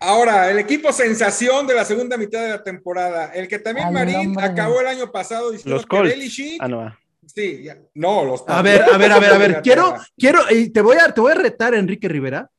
[0.00, 3.94] Ahora, el equipo sensación de la segunda mitad de la temporada, el que también Ay,
[3.94, 6.60] Marín no, acabó el año pasado diciendo los que Belichick.
[6.60, 6.96] Ah, no.
[7.26, 7.76] Sí, ya.
[7.94, 9.60] no, los A ver, a ver, a ver, a ver.
[9.62, 12.50] Quiero, quiero, y te voy a, te voy a retar, Enrique Rivera,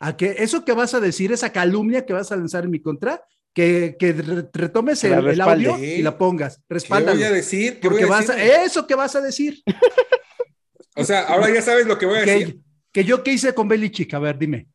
[0.00, 2.80] a que eso que vas a decir, esa calumnia que vas a lanzar en mi
[2.80, 4.12] contra, que, que
[4.52, 6.62] retomes el, el, audio y la pongas.
[6.68, 7.18] Respáldalo.
[7.18, 7.80] ¿Qué voy a decir?
[7.80, 8.52] ¿Qué porque voy a vas decir?
[8.52, 9.62] a, eso que vas a decir.
[10.96, 12.60] o sea, ahora ya sabes lo que voy a que, decir.
[12.90, 14.68] Que yo qué hice con Belichick, a ver, dime.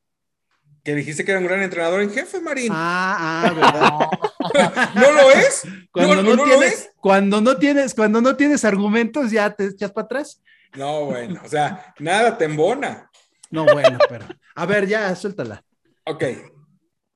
[0.84, 2.72] Que dijiste que era un gran entrenador en jefe, Marín.
[2.72, 4.10] Ah, ah,
[4.54, 4.92] verdad.
[4.96, 5.64] ¿No lo es?
[5.92, 6.90] Cuando no, no, no tienes, lo es?
[7.02, 10.44] cuando no tienes, cuando no tienes argumentos, ya te echas para atrás.
[10.76, 13.10] No, bueno, o sea, nada te embona.
[13.56, 14.26] No, bueno, pero.
[14.56, 15.63] A ver, ya, suéltala.
[16.06, 16.24] Ok.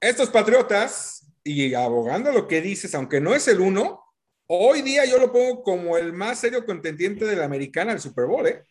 [0.01, 4.01] Estos patriotas, y abogando lo que dices, aunque no es el uno,
[4.47, 8.25] hoy día yo lo pongo como el más serio contendiente de la americana al Super
[8.25, 8.63] Bowl, ¿eh?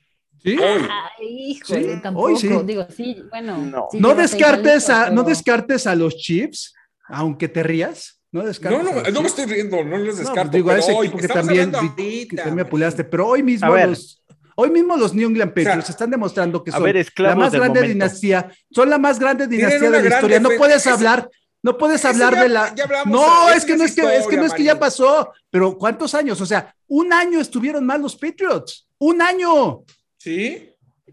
[0.43, 0.57] Sí.
[0.61, 2.27] Ay, híjole, Sí, tampoco.
[2.29, 2.49] hoy sí.
[2.65, 3.59] Digo, sí, bueno.
[3.59, 3.89] No.
[3.91, 6.75] sí descartes, a, no descartes a los Chiefs,
[7.09, 8.15] aunque te rías.
[8.31, 8.83] No descartes.
[8.85, 10.57] No, no, a no me estoy riendo, no los No, descarto.
[10.57, 13.43] digo, a pero ese hoy, equipo que también, ahorita, que también me apuleaste, pero hoy
[13.43, 13.89] mismo A ver.
[13.89, 14.18] los,
[14.61, 17.37] hoy mismo los New England Patriots O sea, están demostrando que a son ver, la
[17.37, 17.93] más grande momento.
[17.95, 20.41] dinastía, son la más grande dinastía de la historia.
[20.41, 21.29] No puedes ese- hablar,
[21.63, 22.75] no puedes hablar ya- de la.
[23.07, 26.15] no, es que no es que, es que no es que ya pasó, pero ¿cuántos
[26.15, 26.41] años?
[26.41, 29.83] O sea, un año estuvieron mal los Patriots, un año.
[30.17, 30.65] Sí.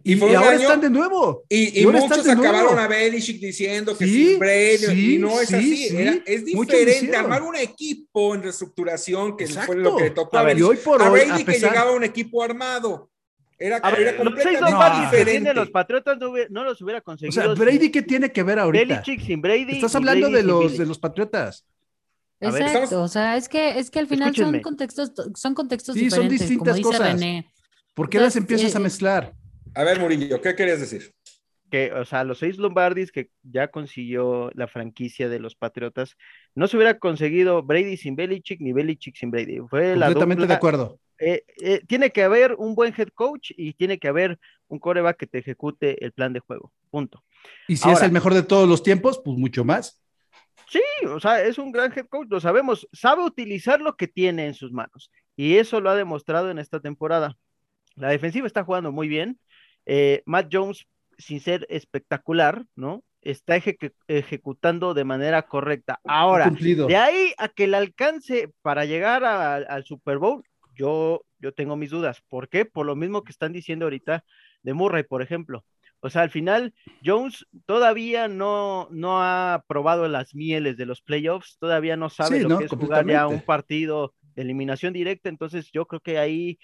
[0.08, 1.44] Y, ahora año- están de nuevo.
[1.50, 2.42] Y, y Y muchos nuevo.
[2.44, 5.98] acabaron a Belichick diciendo que Sí, sin Brady, sí, y no es sí, así.
[5.98, 10.42] Era- es diferente armar un equipo en reestructuración, que fue lo que le tocó a,
[10.42, 13.10] A ver, hoy por a hoy, Brady a que llegaba un equipo armado.
[13.58, 15.32] Era, A ver, era los seis completamente Lombardi que diferente.
[15.32, 17.32] tiene los Patriotas no, hubiera- no los hubiera O conseguido.
[17.32, 18.86] sea, Brady, ¿qué tiene que ver ahorita?
[18.86, 19.76] Belichick sin Brady.
[19.76, 21.66] Estás hablando Brady de los, de los Patriotas.
[22.42, 24.58] Exacto, o sea, es que, es que al final Escúchenme.
[24.58, 27.14] son contextos, son contextos Sí, son distintas como dice cosas.
[27.14, 27.50] René.
[27.94, 29.34] ¿Por qué las empiezas a eh, mezclar?
[29.74, 31.14] A ver, Murillo, ¿qué querías decir?
[31.72, 36.16] que, o sea, los seis Lombardis que ya consiguió la franquicia de los Patriotas,
[36.54, 39.60] no se hubiera conseguido Brady sin Belichick ni Belichick sin Brady.
[39.68, 41.00] Fue la Completamente dupla- de acuerdo.
[41.20, 45.18] Eh, eh, tiene que haber un buen head coach y tiene que haber un coreback
[45.18, 46.72] que te ejecute el plan de juego.
[46.90, 47.24] Punto.
[47.68, 50.02] Y si es el mejor de todos los tiempos, pues mucho más.
[50.68, 54.48] Sí, o sea, es un gran head coach, lo sabemos, sabe utilizar lo que tiene
[54.48, 57.38] en sus manos y eso lo ha demostrado en esta temporada.
[57.96, 59.40] La defensiva está jugando muy bien.
[59.86, 60.88] eh, Matt Jones,
[61.20, 63.04] sin ser espectacular, ¿no?
[63.22, 66.00] Está ejecu- ejecutando de manera correcta.
[66.04, 66.46] Ahora,
[66.88, 70.44] de ahí a que el alcance para llegar a- al Super Bowl,
[70.76, 72.22] yo, yo tengo mis dudas.
[72.28, 72.66] ¿Por qué?
[72.66, 74.24] Por lo mismo que están diciendo ahorita
[74.64, 75.66] de Murray, por ejemplo.
[76.02, 81.58] O sea, al final, Jones todavía no, no ha probado las mieles de los playoffs,
[81.60, 85.30] todavía no sabe Sí, lo no, que es jugar ya un partido de eliminación directa,
[85.30, 86.60] entonces yo creo que ahí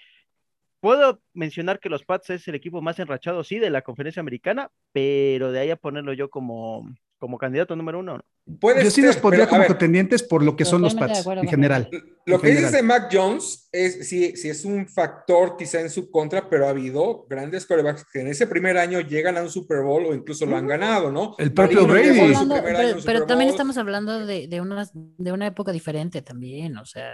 [0.78, 4.70] puedo mencionar que los Pats es el equipo más enrachado, sí, de la conferencia americana,
[4.92, 8.24] pero de ahí a ponerlo yo como, como candidato número uno, ¿no?
[8.60, 11.20] Puede Yo sí ser, los pondría como ver, contendientes por lo que son los Pats
[11.20, 11.88] acuerdo en general.
[12.26, 12.72] Lo en que dices general.
[12.72, 16.70] de Mac Jones es si, si es un factor quizá en su contra, pero ha
[16.70, 20.44] habido grandes corebacks que en ese primer año llegan a un Super Bowl o incluso
[20.44, 21.36] lo han ganado, ¿no?
[21.38, 22.34] El propio Marino Brady.
[22.34, 23.54] Hablando- pero, también Bowl.
[23.54, 27.12] estamos hablando de, de, unas, de una época diferente también, o sea.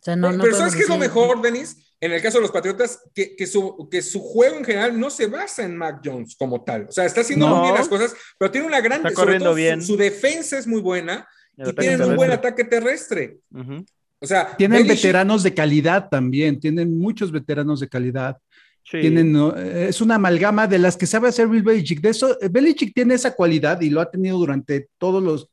[0.00, 1.91] O sea, no, pero no pero ¿sabes qué es lo mejor, Denis?
[2.02, 5.08] En el caso de los Patriotas, que, que, su, que su juego en general no
[5.08, 6.86] se basa en Mac Jones como tal.
[6.88, 7.54] O sea, está haciendo No.
[7.56, 9.06] muy bien las cosas, pero tiene una gran...
[9.06, 9.80] Está corriendo todo su- bien.
[9.82, 13.38] Su, defensa es muy buena El y tienen un buen ataque terrestre.
[13.54, 13.84] Ujú.
[14.18, 18.36] O sea, Tienen Belichick- veteranos de calidad también, tienen muchos veteranos de calidad.
[18.84, 19.00] Sí.
[19.00, 19.54] Tienen, ¿no?
[19.56, 22.00] Es una amalgama de las que sabe hacer Bill Belichick.
[22.00, 25.48] De eso, Belichick tiene esa cualidad y lo ha tenido durante todos los,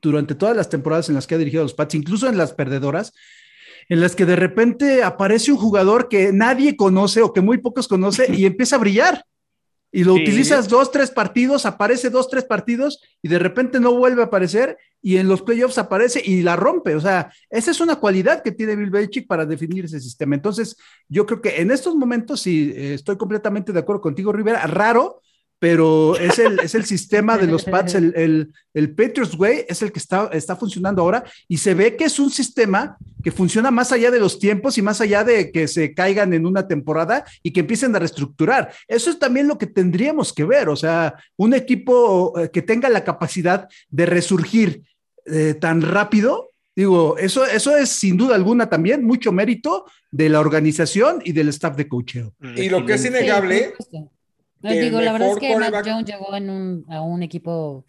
[0.00, 2.54] durante todas las temporadas en las que ha dirigido a los Pats, incluso en las
[2.54, 3.12] perdedoras.
[3.90, 7.88] En las que de repente aparece un jugador que nadie conoce o que muy pocos
[7.88, 9.26] conoce y empieza a brillar.
[9.92, 14.22] Y lo utilizas dos, tres partidos, aparece dos, tres partidos y de repente no vuelve
[14.22, 16.94] a aparecer y en los playoffs aparece y la rompe.
[16.94, 20.36] O sea, esa es una cualidad que tiene Bill Belichick para definir ese sistema.
[20.36, 20.76] Entonces,
[21.08, 25.20] yo creo que en estos momentos, sí, eh, estoy completamente de acuerdo contigo, Rivera, raro
[25.60, 29.82] pero es el, es el sistema de los Pats, el, el, el, Patriots Way es
[29.82, 33.70] el que está, está funcionando ahora y se ve que es un sistema que funciona
[33.70, 37.26] más allá de los tiempos y más allá de que se caigan en una temporada
[37.42, 38.72] y que empiecen a reestructurar.
[38.88, 42.88] Eso es también lo que tendríamos que ver, o sea, un equipo eh, que tenga
[42.88, 44.82] la capacidad de resurgir
[45.26, 46.52] eh, tan rápido.
[46.74, 51.50] Digo, eso, eso es sin duda alguna también mucho mérito de la organización y del
[51.50, 52.32] staff de coacheo.
[52.56, 53.74] Y lo que es innegable
[54.62, 57.86] no, digo, la verdad es que Mac Jones llegó en un, a un equipo,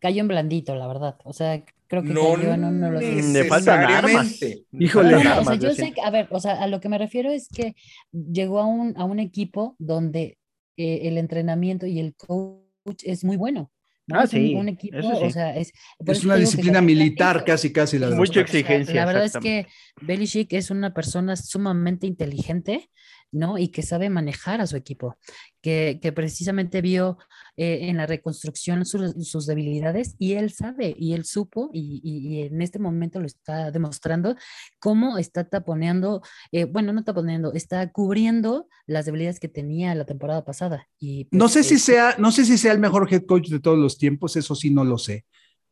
[0.00, 1.16] cayó en blandito, la verdad.
[1.24, 3.26] O sea, creo que no cayó en uno de los.
[3.32, 4.40] Le faltan armas.
[4.72, 5.16] Híjole.
[5.16, 7.74] o sea, yo sé, a ver, o sea, a lo que me refiero es que
[8.12, 10.38] llegó a un, a un equipo donde
[10.76, 13.70] eh, el entrenamiento y el coach es muy bueno.
[14.12, 14.54] Ah, sí.
[14.54, 15.72] Un, equipo, o sea, es,
[16.04, 17.98] es una disciplina militar casi, casi.
[17.98, 18.94] La Mucha exigencia.
[18.94, 19.66] la verdad es que
[20.02, 22.90] Belichick es una persona sumamente inteligente
[23.34, 23.58] ¿no?
[23.58, 25.16] Y que sabe manejar a su equipo,
[25.60, 27.18] que, precisamente vio
[27.56, 32.78] eh, en la reconstrucción sus debilidades y él sabe y él supo y, en este
[32.78, 34.36] momento lo está demostrando
[34.78, 40.44] cómo está taponeando, eh, bueno, no taponeando, está cubriendo las debilidades que tenía la temporada
[40.44, 40.88] pasada.
[40.98, 43.78] Y, no, sé si sea, no sé si sea el mejor head coach de todos
[43.78, 45.24] los tiempos, eso sí no lo sé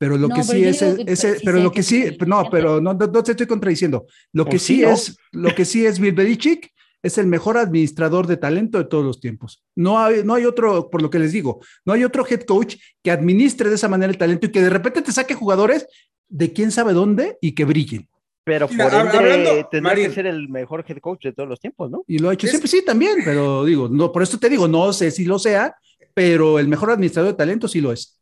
[0.03, 3.46] pero lo que sí es, pero lo que sí, no, pero no, no, te estoy
[3.46, 4.05] contradiciendo.
[4.33, 6.72] Lo que sí, es, lo que sí es Bill Belichick
[7.03, 9.62] es el mejor administrador de talento de todos los tiempos.
[9.75, 12.77] No hay, no hay otro, por lo que les digo, no hay otro head coach
[13.03, 15.87] que administre de esa manera el talento y que de repente te saque jugadores
[16.29, 18.09] de quién sabe dónde y que brillen.
[18.45, 22.05] Pero por ende tendrá que ser el mejor head coach de todos los tiempos, ¿no?
[22.09, 24.93] Y lo ha hecho siempre, sí, también, pero digo, no, por eso te digo, no
[24.93, 25.77] sé si lo sea,
[26.15, 28.21] pero el mejor administrador de talento sí lo es.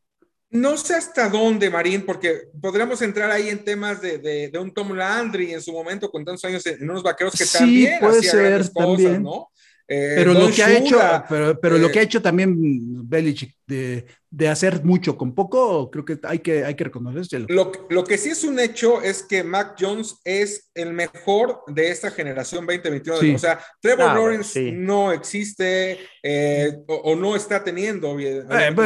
[0.50, 4.92] No sé hasta dónde, Marín, porque podríamos entrar ahí en temas de, de, un Tom
[4.92, 9.22] Landry en su momento con tantos años en unos vaqueros que también puede ser, también.
[9.22, 9.50] ¿no?
[9.86, 12.56] Eh, pero lo que ha hecho, pero, pero lo eh, que ha hecho también
[13.08, 17.47] Belichick de, de hacer mucho con poco, creo que hay que, hay que reconocerlo.
[17.49, 21.90] Lo, lo, que sí es un hecho es que Mac Jones es el mejor de
[21.90, 23.35] esta generación 2021.
[23.35, 28.19] O sea, Trevor ah, Lawrence no existe eh, o, no está teniendo.
[28.21, 28.45] Eh,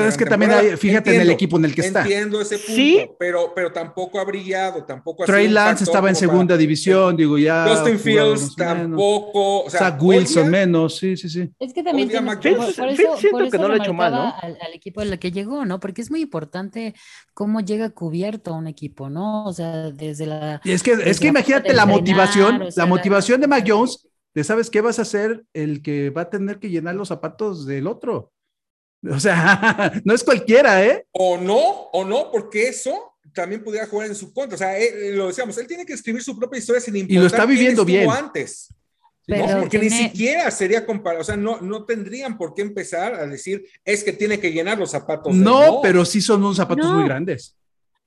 [0.09, 2.01] es que también hay, fíjate en el equipo en el que está.
[2.01, 6.57] Entiendo ese punto, pero, pero tampoco ha brillado, tampoco ha Trey Lance estaba en segunda
[6.57, 7.67] división, digo ya.
[7.69, 9.65] Justin Fields tampoco.
[9.65, 11.51] O sea, Zach Wilson menos, sí, sí, sí.
[11.59, 14.35] Es que también tiene, por, eso, siento que no lo ha hecho mal, ¿no?
[14.41, 15.81] Al, al equipo en el que llegó, ¿no?
[15.81, 16.95] Porque es muy importante
[17.35, 19.45] cómo llega cubierto a un equipo, ¿no?
[19.45, 20.61] O sea, desde la...
[20.65, 24.71] Y es que, es que imagínate la motivación, la motivación de Mac Jones, de sabes
[24.71, 28.33] qué vas a hacer el que va a tener que llenar los zapatos del otro.
[29.11, 31.07] O sea, no es cualquiera, ¿eh?
[31.13, 31.59] O no,
[31.93, 34.55] o no, porque eso también pudiera jugar en su contra.
[34.55, 34.73] O sea,
[35.13, 37.85] lo decíamos, él tiene que escribir su propia historia sin importar y lo está viviendo
[37.85, 38.75] bien antes
[39.27, 43.65] porque ni siquiera sería comparado, o sea, no, no tendrían por qué empezar a decir,
[43.85, 45.35] es que tiene que llenar los zapatos.
[45.35, 47.57] No, pero sí son unos zapatos muy grandes.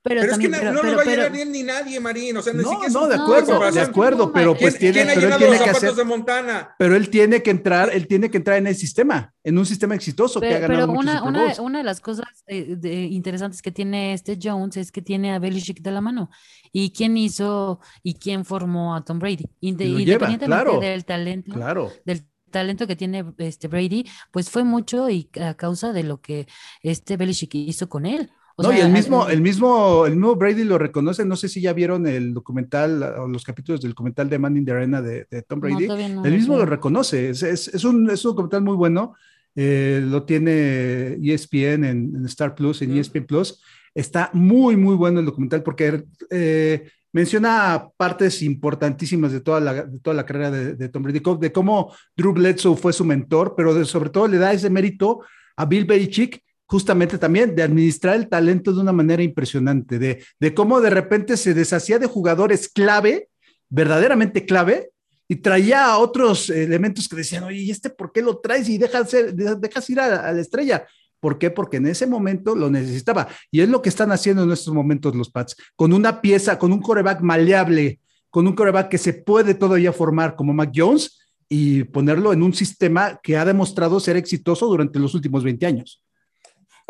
[0.08, 2.36] Pero, es que no, lo va a llenar bien ni nadie, Marín.
[2.38, 5.70] O sea, no, no, de acuerdo, de acuerdo, pero pues tiene, pero él tiene que
[5.70, 6.74] hacer, de Montana?
[6.78, 9.94] Pero él tiene que entrar, él tiene que entrar en el sistema, en un sistema
[9.94, 13.70] exitoso pero, que ha ganado Pero una, una, una, de las cosas eh, interesantes que
[13.70, 16.30] tiene este Jones es que tiene a Belichick de la mano.
[16.72, 19.44] ¿Y quién hizo y quién formó a Tom Brady?
[19.60, 21.52] independientemente del talento.
[21.52, 21.92] Claro.
[22.04, 26.46] Del talento que tiene este Brady, pues fue mucho y a causa de lo que
[26.82, 30.78] este Belichick hizo con él no, y el mismo, el mismo, el mismo Brady lo
[30.78, 31.24] reconoce.
[31.24, 34.64] No sé si ya vieron el documental o los capítulos del documental de Man in
[34.64, 35.84] the Arena de, Tom Brady.
[35.84, 37.30] el mismo lo reconoce.
[37.30, 39.14] Es, es, un, es, un, documental muy bueno.
[39.54, 43.62] Eh, lo tiene ESPN en, Star Plus, en ESPN Plus.
[43.94, 50.00] Está muy, muy bueno el documental porque eh, menciona partes importantísimas de toda la, de
[50.00, 54.10] toda la carrera de, Tom Brady, de cómo Drew Bledsoe fue su mentor, pero sobre
[54.10, 55.20] todo le da ese mérito
[55.56, 60.54] a Bill Belichick justamente también de administrar el talento de una manera impresionante, de, de
[60.54, 63.28] cómo de repente se deshacía de jugadores clave,
[63.70, 64.90] verdaderamente clave,
[65.28, 68.78] y traía a otros elementos que decían, oye, ¿y este por qué lo traes y
[68.78, 70.86] dejas, dejas ir a, la estrella?
[71.20, 71.50] ¿Por qué?
[71.50, 73.28] Porque en ese momento lo necesitaba.
[73.50, 76.72] Y es lo que están haciendo en estos momentos los Pats, con una pieza, con
[76.72, 78.00] un coreback maleable,
[78.30, 82.54] con un coreback que se puede todavía formar como Mac Jones y ponerlo en un
[82.54, 86.02] sistema que ha demostrado ser exitoso durante los últimos 20 años.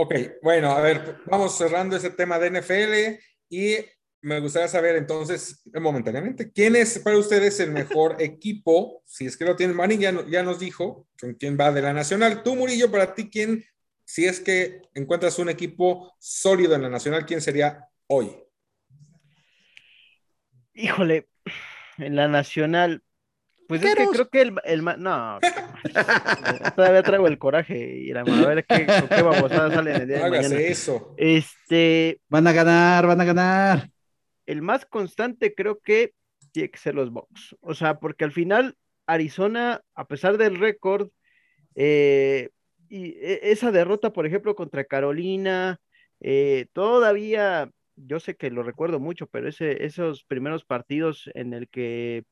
[0.01, 3.21] Ok, bueno, a ver, vamos cerrando ese tema de NFL
[3.51, 3.79] y
[4.21, 9.03] me gustaría saber entonces, momentáneamente, ¿quién es para ustedes el mejor equipo?
[9.07, 11.93] Si es que lo tienen, Manny ya, ya nos dijo con quién va de la
[11.93, 12.45] Nacional.
[12.45, 13.65] Tú, Murillo, para ti, ¿quién,
[14.05, 18.31] si es que encuentras un equipo sólido en la Nacional, quién sería hoy?
[20.75, 21.27] Híjole,
[21.97, 23.03] en la Nacional,
[23.67, 25.41] pues es que creo que el, el no,
[26.77, 30.31] todavía traigo el coraje y a ver qué, qué babosada sale en el día de
[30.31, 30.57] mañana.
[30.57, 31.15] eso.
[31.17, 32.21] Este.
[32.29, 33.91] Van a ganar, van a ganar.
[34.47, 36.15] El más constante creo que
[36.53, 37.57] tiene que ser los Bucks.
[37.61, 38.77] O sea, porque al final
[39.07, 41.11] Arizona, a pesar del récord,
[41.75, 42.51] eh,
[42.89, 45.81] y e, esa derrota, por ejemplo, contra Carolina,
[46.21, 51.69] eh, todavía, yo sé que lo recuerdo mucho, pero ese, esos primeros partidos en el
[51.69, 52.25] que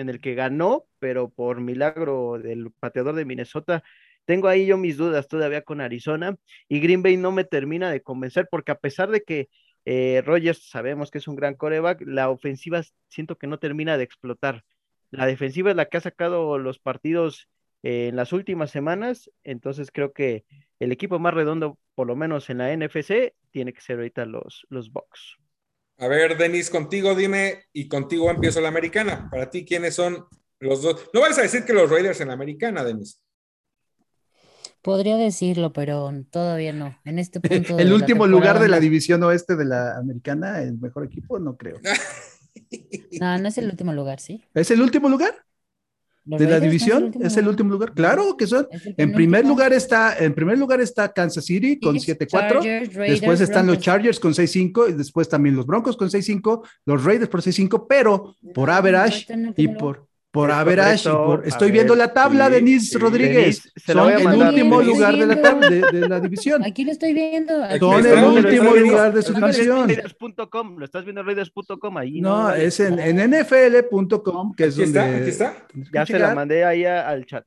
[0.00, 3.82] en el que ganó, pero por milagro del pateador de Minnesota,
[4.24, 6.36] tengo ahí yo mis dudas todavía con Arizona
[6.68, 9.48] y Green Bay no me termina de convencer porque a pesar de que
[9.84, 14.04] eh, Rogers sabemos que es un gran coreback, la ofensiva siento que no termina de
[14.04, 14.64] explotar.
[15.10, 17.48] La defensiva es la que ha sacado los partidos
[17.82, 20.44] eh, en las últimas semanas, entonces creo que
[20.78, 24.66] el equipo más redondo, por lo menos en la NFC, tiene que ser ahorita los,
[24.70, 25.38] los Bucks.
[26.00, 29.28] A ver, Denis, contigo dime, y contigo empiezo la americana.
[29.30, 30.24] Para ti, ¿quiénes son
[30.58, 31.10] los dos?
[31.12, 33.20] No vas a decir que los Raiders en la americana, Denis.
[34.80, 36.98] Podría decirlo, pero todavía no.
[37.04, 37.78] En este punto.
[37.78, 41.78] el último lugar de la división oeste de la americana, el mejor equipo, no creo.
[43.20, 44.42] no, no es el último lugar, ¿sí?
[44.54, 45.34] ¿Es el último lugar?
[46.24, 47.92] De la división es el, último lugar.
[47.92, 48.66] Claro que son.
[48.96, 53.08] En primer lugar está, en primer lugar está Kansas City con 7-4.
[53.08, 57.30] Después están los Chargers con 6-5 y después también los Broncos con 6-5, los Raiders
[57.30, 61.10] por 6-5, pero por average y por por average,
[61.44, 63.72] estoy viendo la tabla, Denise Rodríguez.
[63.84, 66.64] son el último lugar de la tabla de, la división.
[66.64, 67.52] Aquí lo estoy viendo.
[67.78, 69.90] Son el último lugar de su división.
[70.78, 72.20] Lo estás viendo en Raiders.com ahí.
[72.20, 75.00] No, es en, en NFL.com, que es aquí donde.
[75.00, 75.66] Está, aquí está.
[75.92, 77.44] Ya se la mandé ahí al chat.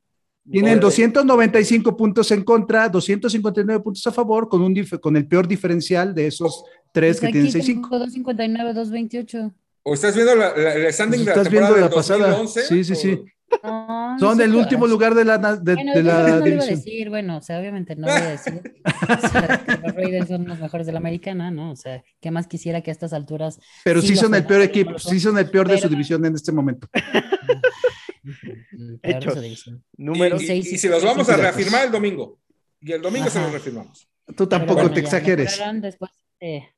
[0.50, 6.14] Tienen 295 puntos en contra, 259 puntos a favor, con, un con el peor diferencial
[6.14, 7.90] de esos tres pues que tienen 6-5.
[7.90, 9.54] 259, 228.
[9.84, 12.30] ¿O estás viendo la, la, standing de la viendo la pasada.
[12.30, 13.24] 2011, sí, sí, sí.
[13.62, 16.62] No, Son el último lugar de la de, bueno, de la no división.
[16.62, 20.28] a decir, bueno, o sea, obviamente no voy a decir o sea, que los Raiders
[20.28, 21.72] son los mejores de la americana, ¿no?
[21.72, 23.60] O sea, ¿qué más quisiera que a estas alturas?
[23.84, 26.52] Pero sí, son el peor equipo, sí son el peor de su división en este
[26.52, 26.88] momento.
[29.04, 29.70] Hechos.
[29.98, 32.40] Número y, y, y, si los vamos a reafirmar el domingo.
[32.80, 34.10] Y el domingo se los reafirmamos.
[34.36, 35.62] Tú tampoco bueno, te exageres.
[35.76, 36.70] Después, eh,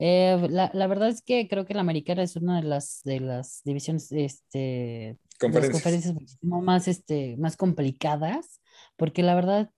[0.00, 3.20] eh, la, la, verdad es que creo que la americana es una de las, de
[3.20, 8.62] las divisiones, este, conferencias, conferencias más, este, más complicadas,
[8.96, 9.70] porque la verdad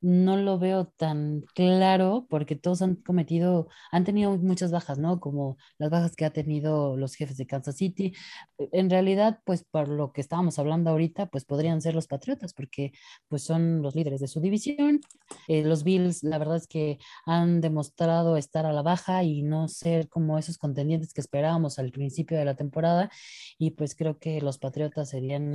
[0.00, 5.20] no lo veo tan claro porque todos han cometido, han tenido muchas bajas, ¿no?
[5.20, 8.14] Como las bajas que ha tenido los jefes de Kansas City.
[8.58, 12.92] En realidad, pues por lo que estábamos hablando ahorita, pues podrían ser los Patriotas porque
[13.28, 15.00] pues son los líderes de su división.
[15.48, 19.68] Eh, los Bills, la verdad es que han demostrado estar a la baja y no
[19.68, 23.10] ser como esos contendientes que esperábamos al principio de la temporada
[23.58, 25.52] y pues creo que los Patriotas serían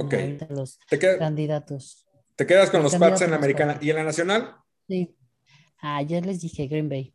[0.49, 0.79] los
[1.17, 2.05] candidatos.
[2.35, 3.77] Te quedas con los Pats en la americana.
[3.81, 4.55] ¿Y en la nacional?
[4.87, 5.15] Sí.
[5.79, 7.13] Ah, ya les dije Green Bay.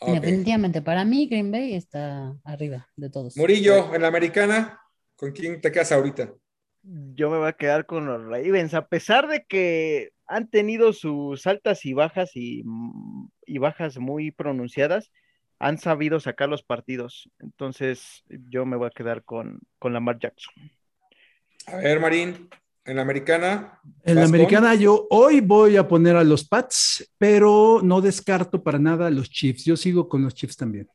[0.00, 3.36] Definitivamente, para mí Green Bay está arriba de todos.
[3.36, 4.80] Murillo, en la americana,
[5.16, 6.34] ¿con quién te quedas ahorita?
[6.82, 11.46] Yo me voy a quedar con los Ravens, a pesar de que han tenido sus
[11.46, 12.62] altas y bajas y,
[13.46, 15.10] y bajas muy pronunciadas,
[15.58, 17.30] han sabido sacar los partidos.
[17.38, 20.54] Entonces, yo me voy a quedar con, con Lamar Jackson.
[21.66, 22.48] A ver, Marín.
[22.86, 23.80] En la americana.
[24.04, 28.78] En la americana yo hoy voy a poner a los Pats, pero no descarto para
[28.78, 29.64] nada a los Chiefs.
[29.64, 30.88] Yo sigo con los Chiefs también.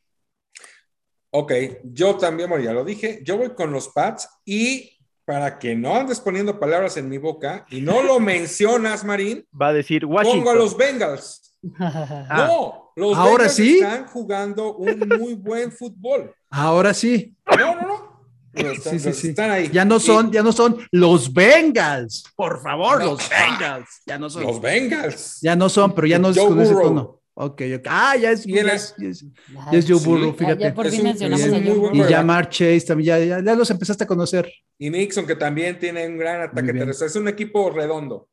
[1.32, 5.76] Ok, yo también, bueno, ya lo dije, yo voy con los Pats y para que
[5.76, 10.06] no andes poniendo palabras en mi boca y no lo mencionas, Marín, va a decir
[10.06, 10.40] Washington.
[10.40, 11.58] Pongo a los Bengals.
[11.62, 13.76] no, los Ahora Bengals sí.
[13.76, 16.34] están jugando un muy buen fútbol.
[16.50, 17.36] Ahora sí.
[17.58, 18.11] No, no, no.
[18.54, 19.30] Sí, sí, sí.
[19.30, 19.70] están ahí.
[19.72, 20.32] Ya no son, y...
[20.34, 22.24] ya no son los Bengals.
[22.36, 23.12] Por favor, no.
[23.12, 24.02] los Bengals.
[24.06, 24.44] Ya no son.
[24.44, 25.40] Los Bengals.
[25.42, 27.22] Ya no son, pero ya no es con ese tono.
[27.34, 27.88] Ok, ok.
[27.88, 29.26] Ah, ya es, ya es, ya es,
[29.72, 30.64] ya es Joe Burrow, fíjate.
[30.64, 33.72] Ya, por fin mencionamos a Joe Y ya Mark Chase también, ya, ya, ya, los
[33.72, 34.52] empezaste a conocer.
[34.78, 37.08] Y Nixon, que también tiene un gran ataque terrestre.
[37.08, 38.28] Es un equipo redondo.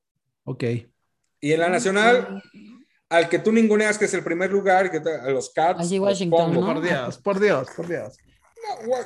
[0.45, 0.65] Ok.
[1.41, 2.43] Y en la nacional,
[3.09, 5.81] al que tú ninguneas, que es el primer lugar, que te, a los Cats.
[5.81, 6.61] Allí Washington, ¿no?
[6.67, 8.17] Por Dios, por Dios, por Dios.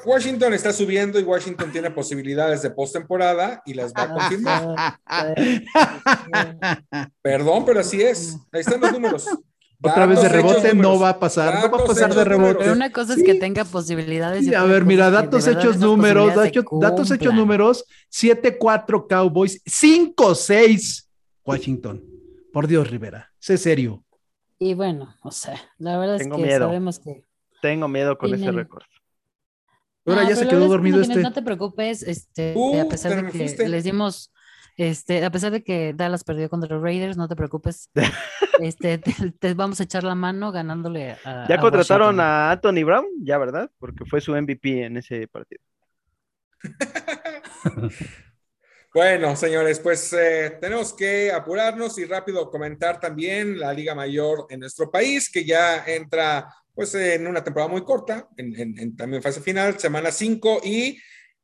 [0.04, 4.98] Washington está subiendo y Washington tiene posibilidades de postemporada y las va a confirmar.
[7.22, 8.36] Perdón, pero así es.
[8.52, 9.26] Ahí están los números.
[9.84, 12.58] Otra vez de rebote hechos, no va a pasar, no va a pasar de rebote.
[12.60, 14.44] Pero una cosa es que tenga posibilidades.
[14.44, 21.08] Sí, a ver, mira, datos hechos números, datos, datos hechos números, 7-4 Cowboys, 5-6
[21.44, 22.04] Washington.
[22.52, 24.04] Por Dios, Rivera, sé serio.
[24.58, 26.66] Y bueno, o sea, la verdad Tengo es que miedo.
[26.66, 27.24] sabemos que.
[27.60, 28.84] Tengo miedo con ese récord.
[30.07, 31.20] Ahora No, ya se quedó dormido este.
[31.22, 33.68] No te preocupes, este, Uh, a pesar de que fuiste.
[33.68, 34.32] les dimos,
[34.76, 37.88] este, a pesar de que Dallas perdió contra los Raiders, no te preocupes.
[38.61, 41.46] este, te, te vamos a echar la mano ganándole a.
[41.48, 42.20] Ya a contrataron Washington.
[42.26, 43.70] a Anthony Brown, ya, ¿verdad?
[43.78, 45.62] Porque fue su MVP en ese partido.
[48.94, 54.61] Bueno, señores, pues eh, tenemos que apurarnos y rápido comentar también la Liga Mayor en
[54.61, 59.23] nuestro país, que ya entra pues en una temporada muy corta, en, en- en también
[59.23, 60.99] fase final, semana 5, y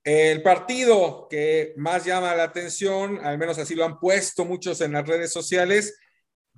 [0.05, 4.93] el partido que más llama la atención, al menos así lo han puesto muchos en
[4.93, 5.99] las redes sociales,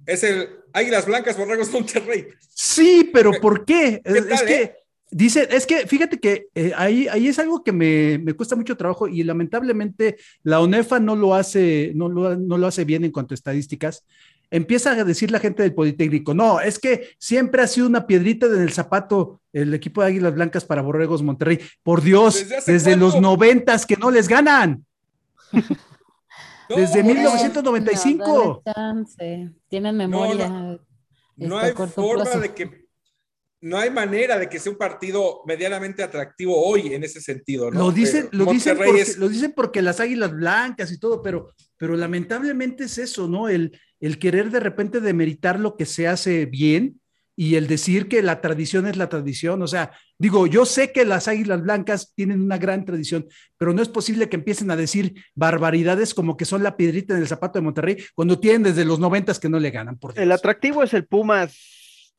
[0.07, 2.29] es el Águilas Blancas Borregos Monterrey.
[2.49, 4.01] Sí, pero ¿por qué?
[4.05, 4.77] ¿Qué Es, que, eh?
[5.11, 8.77] dice, es que fíjate que eh, ahí, ahí es algo que me, me cuesta mucho
[8.77, 13.11] trabajo y lamentablemente la ONEFA no lo hace, no lo, no lo hace bien en
[13.11, 14.05] cuanto a estadísticas.
[14.51, 18.47] Empieza a decir la gente del Politécnico, no, es que siempre ha sido una piedrita
[18.47, 21.61] en el zapato el equipo de Águilas Blancas para Borregos Monterrey.
[21.83, 24.85] Por Dios, ¿Desde los noventas que no les ganan.
[26.69, 28.25] Desde no, 1995.
[28.27, 29.51] No, dale chance.
[29.69, 30.79] Tienen memoria.
[31.37, 32.41] No hay forma plazo.
[32.41, 32.80] de que,
[33.63, 37.71] no hay manera de que sea un partido medianamente atractivo hoy en ese sentido.
[37.71, 37.79] ¿no?
[37.81, 41.53] Lo dicen, lo, dicen porque, es- lo dicen porque las águilas blancas y todo, pero,
[41.77, 43.49] pero lamentablemente es eso, ¿no?
[43.49, 47.01] El, el querer de repente demeritar lo que se hace bien
[47.37, 49.63] y el decir que la tradición es la tradición.
[49.63, 53.27] O sea, digo, yo sé que las águilas blancas tienen una gran tradición,
[53.59, 57.21] pero no es posible que empiecen a decir barbaridades como que son la piedrita en
[57.21, 59.99] el zapato de Monterrey cuando tienen desde los noventas que no le ganan.
[59.99, 60.23] Por Dios.
[60.23, 61.57] El atractivo es el Pumas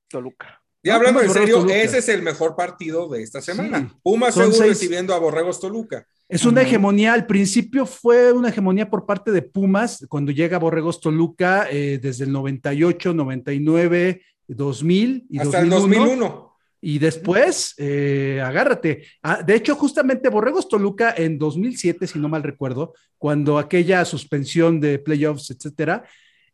[0.07, 0.61] Toluca.
[0.84, 3.79] Ya No, hablando en serio, ese es el mejor partido de esta semana.
[3.91, 3.97] Sí.
[4.01, 6.05] Pumas Son Seúl seis- recibiendo a Borregos Toluca.
[6.27, 11.01] Es una hegemonía, al principio fue una hegemonía por parte de Pumas, cuando llega Borregos
[11.01, 16.05] Toluca eh, desde el 98, 99, 2000 y Hasta el 2001.
[16.05, 16.51] 2001.
[16.84, 19.03] Y después, eh, agárrate.
[19.21, 24.79] Ah, de hecho, justamente Borregos Toluca en 2007, si no mal recuerdo, cuando aquella suspensión
[24.79, 26.03] de playoffs, etcétera,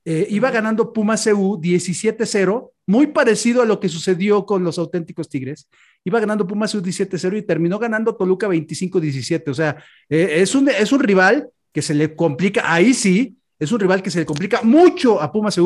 [0.03, 5.29] eh, iba ganando Pumas CU 17-0, muy parecido a lo que sucedió con los auténticos
[5.29, 5.69] Tigres.
[6.03, 9.49] Iba ganando Pumas CU 17-0 y terminó ganando Toluca 25-17.
[9.49, 9.77] O sea,
[10.09, 14.01] eh, es, un, es un rival que se le complica, ahí sí, es un rival
[14.01, 15.59] que se le complica mucho a Pumas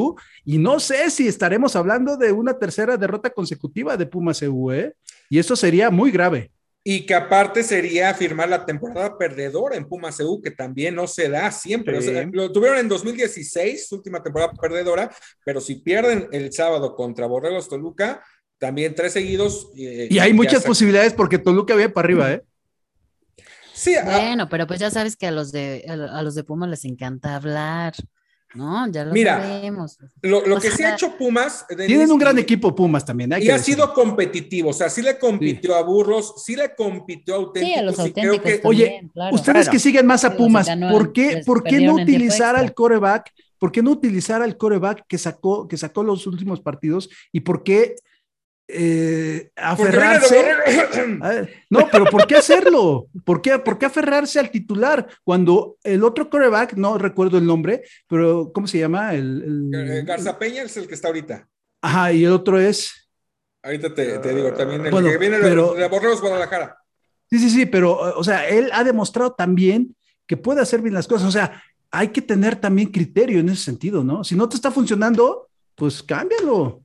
[0.46, 4.94] y no sé si estaremos hablando de una tercera derrota consecutiva de Pumas ¿eh?
[5.30, 6.52] Y eso sería muy grave.
[6.84, 11.30] Y que aparte sería firmar la temporada perdedora en Pumas CU, que también no se
[11.30, 12.02] da siempre.
[12.02, 12.10] Sí.
[12.10, 15.14] O sea, lo tuvieron en 2016, su última temporada perdedora,
[15.46, 18.24] pero si pierden el sábado contra Borregos Toluca,
[18.58, 19.70] también tres seguidos.
[19.78, 22.42] eh, Y hay muchas se- posibilidades porque Toluca viene para arriba, ¿eh?
[23.74, 26.44] Sí, a- Bueno, pero pues ya sabes que a los de a a los de
[26.44, 27.94] Pumas les encanta hablar,
[28.56, 28.88] ¿no?
[28.92, 29.98] Ya lo Mira, sabemos.
[30.22, 31.66] lo, lo que sí ha hecho Pumas.
[31.88, 33.32] Tienen un gran equipo Pumas también.
[33.34, 33.86] hay Y que ha decirlo.
[33.86, 37.80] sido competitivo, o sea, sí le compitió a Burros, sí le compitió a Sí, auténticos.
[37.80, 39.36] a los creo auténticos que, Oye, claro.
[39.36, 43.32] Ustedes que siguen más a Sí, Pumas, ¿por qué, ¿por qué no utilizar al coreback?
[43.58, 47.10] ¿Por qué no utilizar al coreback que sacó, que sacó los últimos partidos?
[47.32, 47.96] ¿Y por qué
[48.74, 50.36] eh, aferrarse?
[50.36, 51.22] Borregos.
[51.22, 53.08] A ver, No, pero ¿por qué hacerlo?
[53.26, 57.84] ¿Por qué, ¿Por qué aferrarse al titular cuando el otro coreback, no recuerdo el nombre,
[58.08, 59.14] pero ¿cómo se llama?
[59.14, 61.48] El, el- Eh, Garza Peña es el que está ahorita.
[61.82, 63.10] Ajá, y el otro es.
[63.64, 66.78] Ahorita te, te digo también, el Bueno, que viene de- pero- de Borregos Guadalajara.
[67.30, 69.96] Sí, sí, sí, pero, o sea, él ha demostrado también
[70.28, 71.28] que puede hacer bien las cosas.
[71.28, 74.24] O sea, hay que tener también criterio en ese sentido, ¿no?
[74.24, 76.82] Si no te está funcionando, pues cámbialo.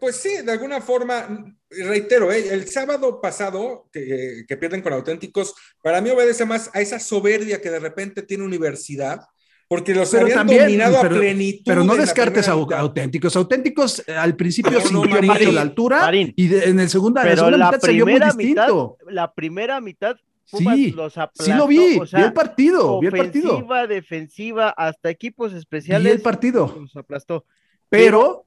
[0.00, 2.48] Pues sí, de alguna forma, reitero, ¿eh?
[2.52, 7.60] el sábado pasado que, que pierden con auténticos, para mí obedece más a esa soberbia
[7.60, 9.20] que de repente tiene universidad,
[9.68, 11.62] porque los Pero habían también, dominado pero- a plenitud.
[11.66, 13.36] Pero no descartes a auténticos.
[13.36, 16.32] Auténticos eh, al principio No, no, sintió Marín, mucho la altura Marín.
[16.36, 18.32] y de- en el segunda, en la Pero segunda la mitad se vio muy primera
[18.34, 18.96] mitad, distinto.
[19.08, 20.16] la primera mitad,
[20.50, 21.44] Pumas Sí, los aplastó.
[21.44, 23.52] Sí lo vi, o sea, vi el partido, vi el partido.
[23.52, 26.10] ofensiva, defensiva, hasta equipos Vi especiales.
[26.10, 26.74] el partido.
[26.80, 27.44] Los aplastó.
[27.90, 28.46] Pero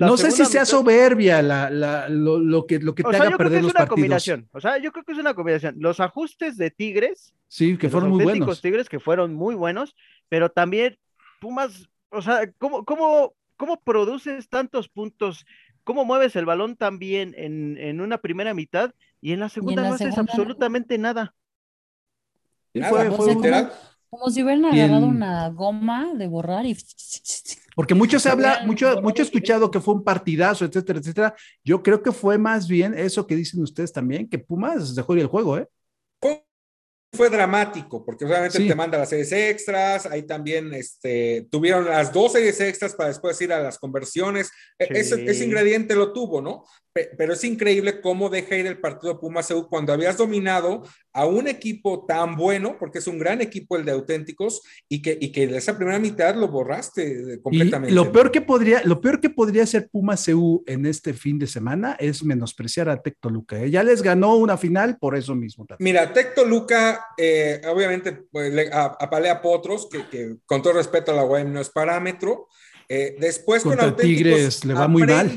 [0.00, 3.16] La no sé si sea soberbia la, la- lo, lo que, lo que O te
[3.18, 3.94] sea, haga yo creo que es los una partidos.
[3.94, 4.48] combinación.
[4.52, 5.74] O sea, yo creo que es una combinación.
[5.78, 8.60] Los ajustes de Tigres, Sí, que fueron los muy auténticos buenos.
[8.62, 9.94] Tigres que fueron muy buenos,
[10.28, 10.98] pero también
[11.40, 15.44] Pumas, o sea, ¿cómo, cómo, cómo produces tantos puntos?
[15.84, 19.82] ¿Cómo mueves el balón tan bien en, en una primera mitad y en la segunda
[19.82, 21.34] la no haces segunda absolutamente nada?
[22.74, 23.72] Nada, fue- fue literal.
[24.10, 26.76] Como si hubieran agarrado en- una goma de borrar y
[27.76, 31.34] Porque mucho se habla, mucho, mucho he escuchado que fue un partidazo, etcétera, etcétera.
[31.64, 35.20] Yo creo que fue más bien eso que dicen ustedes también, que Pumas dejó ir
[35.20, 35.68] el juego, ¿eh?
[37.12, 42.32] fue dramático, porque obviamente te manda las series extras, ahí también este, tuvieron las dos
[42.32, 44.50] series extras para después ir a las conversiones.
[44.78, 46.64] E, ese, ingrediente lo tuvo, ¿no?
[46.92, 50.82] Pero es increíble cómo deja ir el partido Pumas EU cuando habías dominado
[51.12, 55.16] a un equipo tan bueno, porque es un gran equipo el de auténticos, y que,
[55.20, 57.92] y que esa primera mitad lo borraste completamente.
[57.92, 61.38] Y lo peor que podría, lo peor que podría hacer Pumas EU en este fin
[61.38, 63.60] de semana es menospreciar a Tecto Luca.
[63.60, 63.70] ¿eh?
[63.70, 65.66] Ya les ganó una final por eso mismo.
[65.78, 71.24] Mira, Tecto Luca, eh, obviamente, pues, apalea Potros, que, que, con todo respeto a la
[71.24, 72.48] UAM no es parámetro,
[72.92, 75.32] eh, después con Tigres le va muy mal.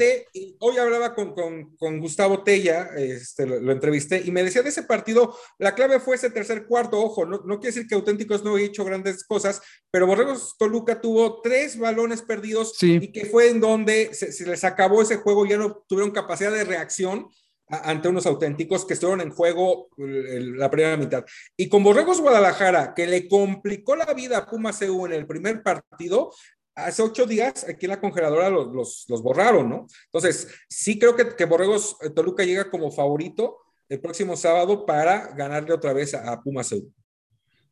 [0.58, 5.38] hoy hablaba con, con, Gustavo Tella, este, lo, entrevisté, y me decía de ese partido,
[5.60, 8.66] la clave fue ese tercer cuarto, ojo, no, no quiere decir que Auténticos no haya
[8.66, 14.16] hecho grandes cosas, pero Borregos Toluca tuvo tres balones perdidos y que fue en donde
[14.16, 17.28] se, les acabó ese juego, ya no tuvieron capacidad de reacción
[17.68, 21.24] ante unos auténticos que estuvieron en juego la primera mitad.
[21.58, 25.64] Y con Borregos Guadalajara, que le complicó la vida a Pumas EU en el primer
[25.64, 26.32] partido,
[26.76, 29.88] hace ocho días aquí en la congeladora los, los, borraron, ¿no?
[30.05, 33.59] Entonces, sí creo que, que, Borregos eh, Toluca llega como favorito
[33.89, 36.74] el próximo sábado para ganarle otra vez a, Pumas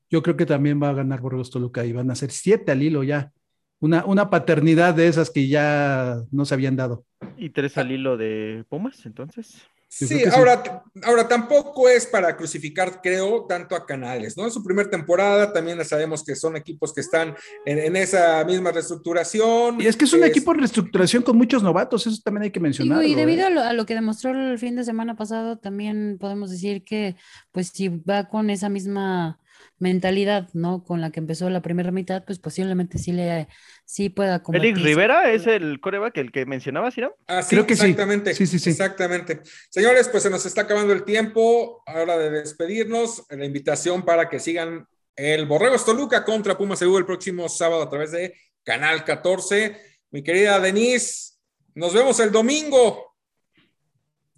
[0.09, 2.83] Yo creo que también va a ganar Borregos Toluca y van a ser siete al
[2.83, 3.31] hilo ya.
[3.79, 7.03] Una, una paternidad de esas que ya no se habían dado.
[7.37, 9.67] ¿Y tres al hilo de Pumas, entonces?
[9.93, 14.45] Sí, ahora, ahora tampoco es para crucificar, creo, tanto a Canales, ¿no?
[14.45, 17.35] En su primera temporada también sabemos que son equipos que están
[17.65, 19.81] en, esa misma reestructuración.
[19.81, 22.61] Y es que es un equipo en reestructuración con muchos novatos, eso también hay que
[22.61, 23.03] mencionar.
[23.03, 23.59] Y, debido ¿eh?
[23.59, 27.17] a, lo, que demostró el fin de semana pasado, también podemos decir que,
[27.51, 29.39] pues, si va con esa misma
[29.81, 30.83] mentalidad, ¿no?
[30.83, 33.47] Con la que empezó la primera mitad, pues posiblemente sí le
[33.83, 37.01] sí pueda ¿Félix Rivera es el coreback, el que mencionaba, ¿sí?
[37.27, 38.33] Ah, sí, Creo que exactamente.
[38.33, 38.45] Sí.
[38.45, 39.41] Sí, sí, Exactamente.
[39.69, 41.83] Señores, pues se nos está acabando el tiempo.
[41.87, 43.25] Hora de despedirnos.
[43.29, 47.89] La invitación para que sigan el Borrego Toluca contra Pumas Seguro el próximo sábado a
[47.89, 49.77] través de Canal 14.
[50.11, 51.33] Mi querida Denise,
[51.73, 53.10] nos vemos el domingo.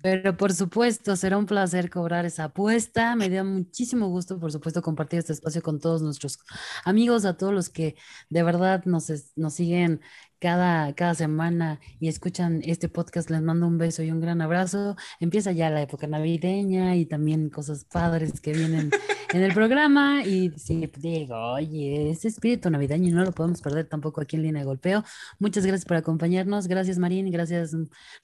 [0.03, 3.15] Pero por supuesto, será un placer cobrar esa apuesta.
[3.15, 6.39] Me da muchísimo gusto, por supuesto, compartir este espacio con todos nuestros
[6.83, 7.95] amigos, a todos los que
[8.29, 10.01] de verdad nos, nos siguen
[10.43, 14.97] cada, cada semana y escuchan este podcast, les mando un beso y un gran abrazo.
[15.21, 18.91] Empieza ya la época navideña y también cosas padres que vienen
[19.33, 20.25] en el programa.
[20.25, 24.63] Y sí, digo, oye, ese espíritu navideño no lo podemos perder tampoco aquí en Línea
[24.63, 25.05] de Golpeo.
[25.39, 26.67] Muchas gracias por acompañarnos.
[26.67, 27.31] Gracias, Marín.
[27.31, 27.73] Gracias,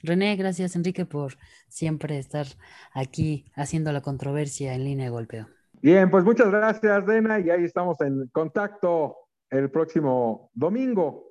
[0.03, 0.35] René.
[0.35, 1.37] Gracias, Enrique, por
[1.69, 2.47] siempre estar
[2.93, 5.47] aquí haciendo la controversia en Línea de Golpeo.
[5.81, 9.15] Bien, pues muchas gracias, Dena, y ahí estamos en contacto
[9.49, 11.28] el próximo domingo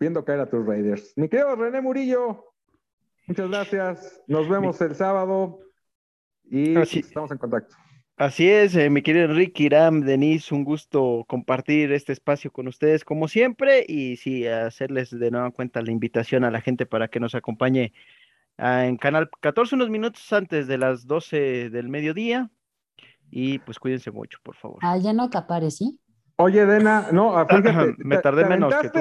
[0.00, 1.12] viendo caer a tus Raiders.
[1.16, 2.54] Mi querido René Murillo,
[3.26, 4.22] muchas gracias.
[4.26, 5.60] Nos vemos el sábado
[6.50, 7.76] y estamos en contacto.
[8.16, 13.04] Así es, eh, mi querido Enrique Iram, Denise, un gusto compartir este espacio con ustedes
[13.04, 17.20] como siempre y sí, hacerles de nueva cuenta la invitación a la gente para que
[17.20, 17.92] nos acompañe
[18.58, 22.50] ah, en Canal 14 unos minutos antes de las 12 del mediodía
[23.30, 24.78] y pues cuídense mucho, por favor.
[24.82, 25.98] Ah, ya no acapares, ¿sí?
[26.36, 28.98] Oye, Dena, no, fíjate, me tardé menos que tú.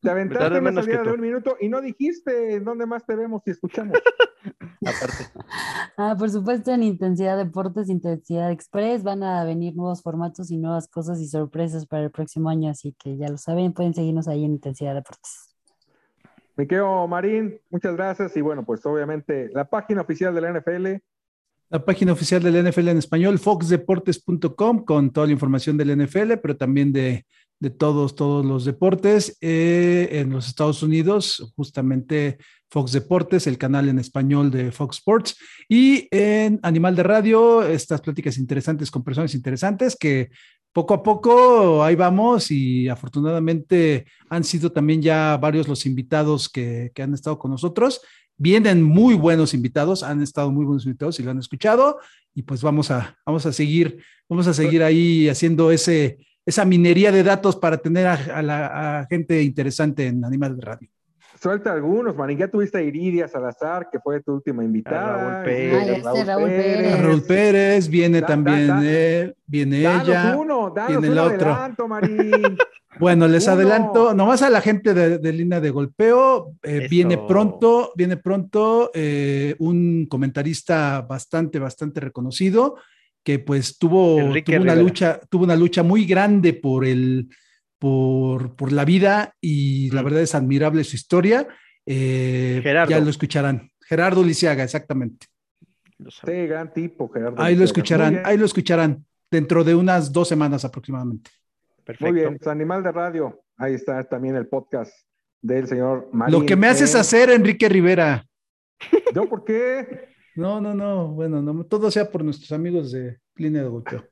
[0.00, 3.50] Te aventaste una salida de un minuto y no dijiste dónde más te vemos y
[3.50, 3.98] escuchamos.
[4.80, 5.24] Aparte.
[5.98, 10.88] Ah, por supuesto, en Intensidad Deportes, Intensidad Express, van a venir nuevos formatos y nuevas
[10.88, 14.44] cosas y sorpresas para el próximo año, así que ya lo saben, pueden seguirnos ahí
[14.44, 15.54] en Intensidad Deportes.
[16.56, 20.86] Miqueo Marín, muchas gracias y bueno, pues obviamente la página oficial de la NFL.
[21.68, 26.34] La página oficial de la NFL en español, foxdeportes.com, con toda la información del NFL,
[26.42, 27.26] pero también de
[27.60, 29.36] de todos, todos los deportes.
[29.40, 32.38] Eh, en los Estados Unidos, justamente
[32.70, 35.36] Fox Deportes, el canal en español de Fox Sports,
[35.68, 40.30] y en Animal de Radio, estas pláticas interesantes con personas interesantes que
[40.72, 46.92] poco a poco ahí vamos y afortunadamente han sido también ya varios los invitados que,
[46.94, 48.00] que han estado con nosotros.
[48.36, 51.98] Vienen muy buenos invitados, han estado muy buenos invitados y lo han escuchado
[52.34, 56.18] y pues vamos a, vamos a seguir, vamos a seguir ahí haciendo ese,
[56.50, 60.88] esa minería de datos para tener a, la gente interesante en Animal de Radio.
[61.40, 62.36] Suelta algunos, man.
[62.36, 65.16] Ya tuviste a Iridia Salazar, que fue tu última invitada.
[65.16, 66.04] Raúl Pérez.
[66.04, 67.00] Raúl, Pérez.
[67.00, 67.88] Raúl Pérez.
[67.88, 70.36] viene también él, viene ella.
[70.36, 71.54] Uno, viene el otro.
[71.54, 71.88] Adelanto,
[73.00, 78.16] bueno, les adelanto, nomás a la gente de, línea de golpeo, eh, viene pronto, viene
[78.18, 82.76] pronto eh, un comentarista bastante, bastante reconocido
[83.22, 87.28] que pues tuvo, una lucha, tuvo una lucha muy grande por el,
[87.78, 90.04] por, por la vida y la Mm.
[90.04, 91.46] verdad es admirable su historia.
[91.86, 92.90] Eh, Gerardo.
[92.90, 93.70] Ya lo escucharán.
[93.82, 95.26] Gerardo Lisiaga, exactamente.
[96.08, 97.42] Sí, gran tipo, Gerardo.
[97.42, 101.30] Ahí lo escucharán, ahí lo escucharán dentro de unas dos semanas aproximadamente.
[101.84, 102.12] Perfecto.
[102.12, 103.42] Muy bien, pues, Animal de Radio.
[103.56, 104.92] Ahí está también el podcast
[105.42, 106.38] del señor Marín.
[106.38, 108.24] Lo que me haces hacer, Enrique Rivera.
[109.14, 110.09] ¿Yo por qué?
[110.36, 114.04] No, no, no, bueno, no, todo sea por nuestros amigos de línea de golpeo.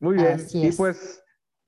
[0.00, 0.32] Muy bien.
[0.34, 0.76] Así y es.
[0.76, 1.22] pues,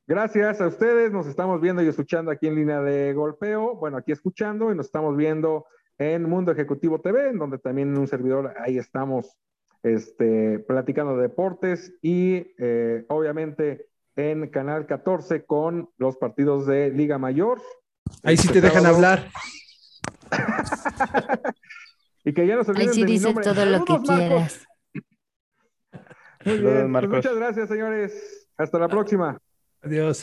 [0.06, 1.12] gracias a ustedes.
[1.12, 3.76] Nos estamos viendo y escuchando aquí en línea de golpeo.
[3.76, 5.66] Bueno, aquí escuchando y nos estamos viendo
[5.98, 9.36] en Mundo Ejecutivo TV, en donde también en un servidor ahí estamos
[9.82, 17.18] este, platicando de deportes y eh, obviamente en Canal 14 con los partidos de Liga
[17.18, 17.60] Mayor.
[18.22, 18.96] Ahí sí Este te dejan sábado.
[18.96, 19.30] hablar.
[22.24, 23.44] Y que ya no se Ahí olviden sí de mi nombre.
[23.44, 24.28] todo lo que Saludos, Marcos.
[24.28, 24.66] quieras.
[26.44, 27.16] Muy bien, pues Marcos.
[27.16, 28.48] muchas gracias, señores.
[28.56, 29.38] Hasta la próxima.
[29.82, 30.22] Adiós.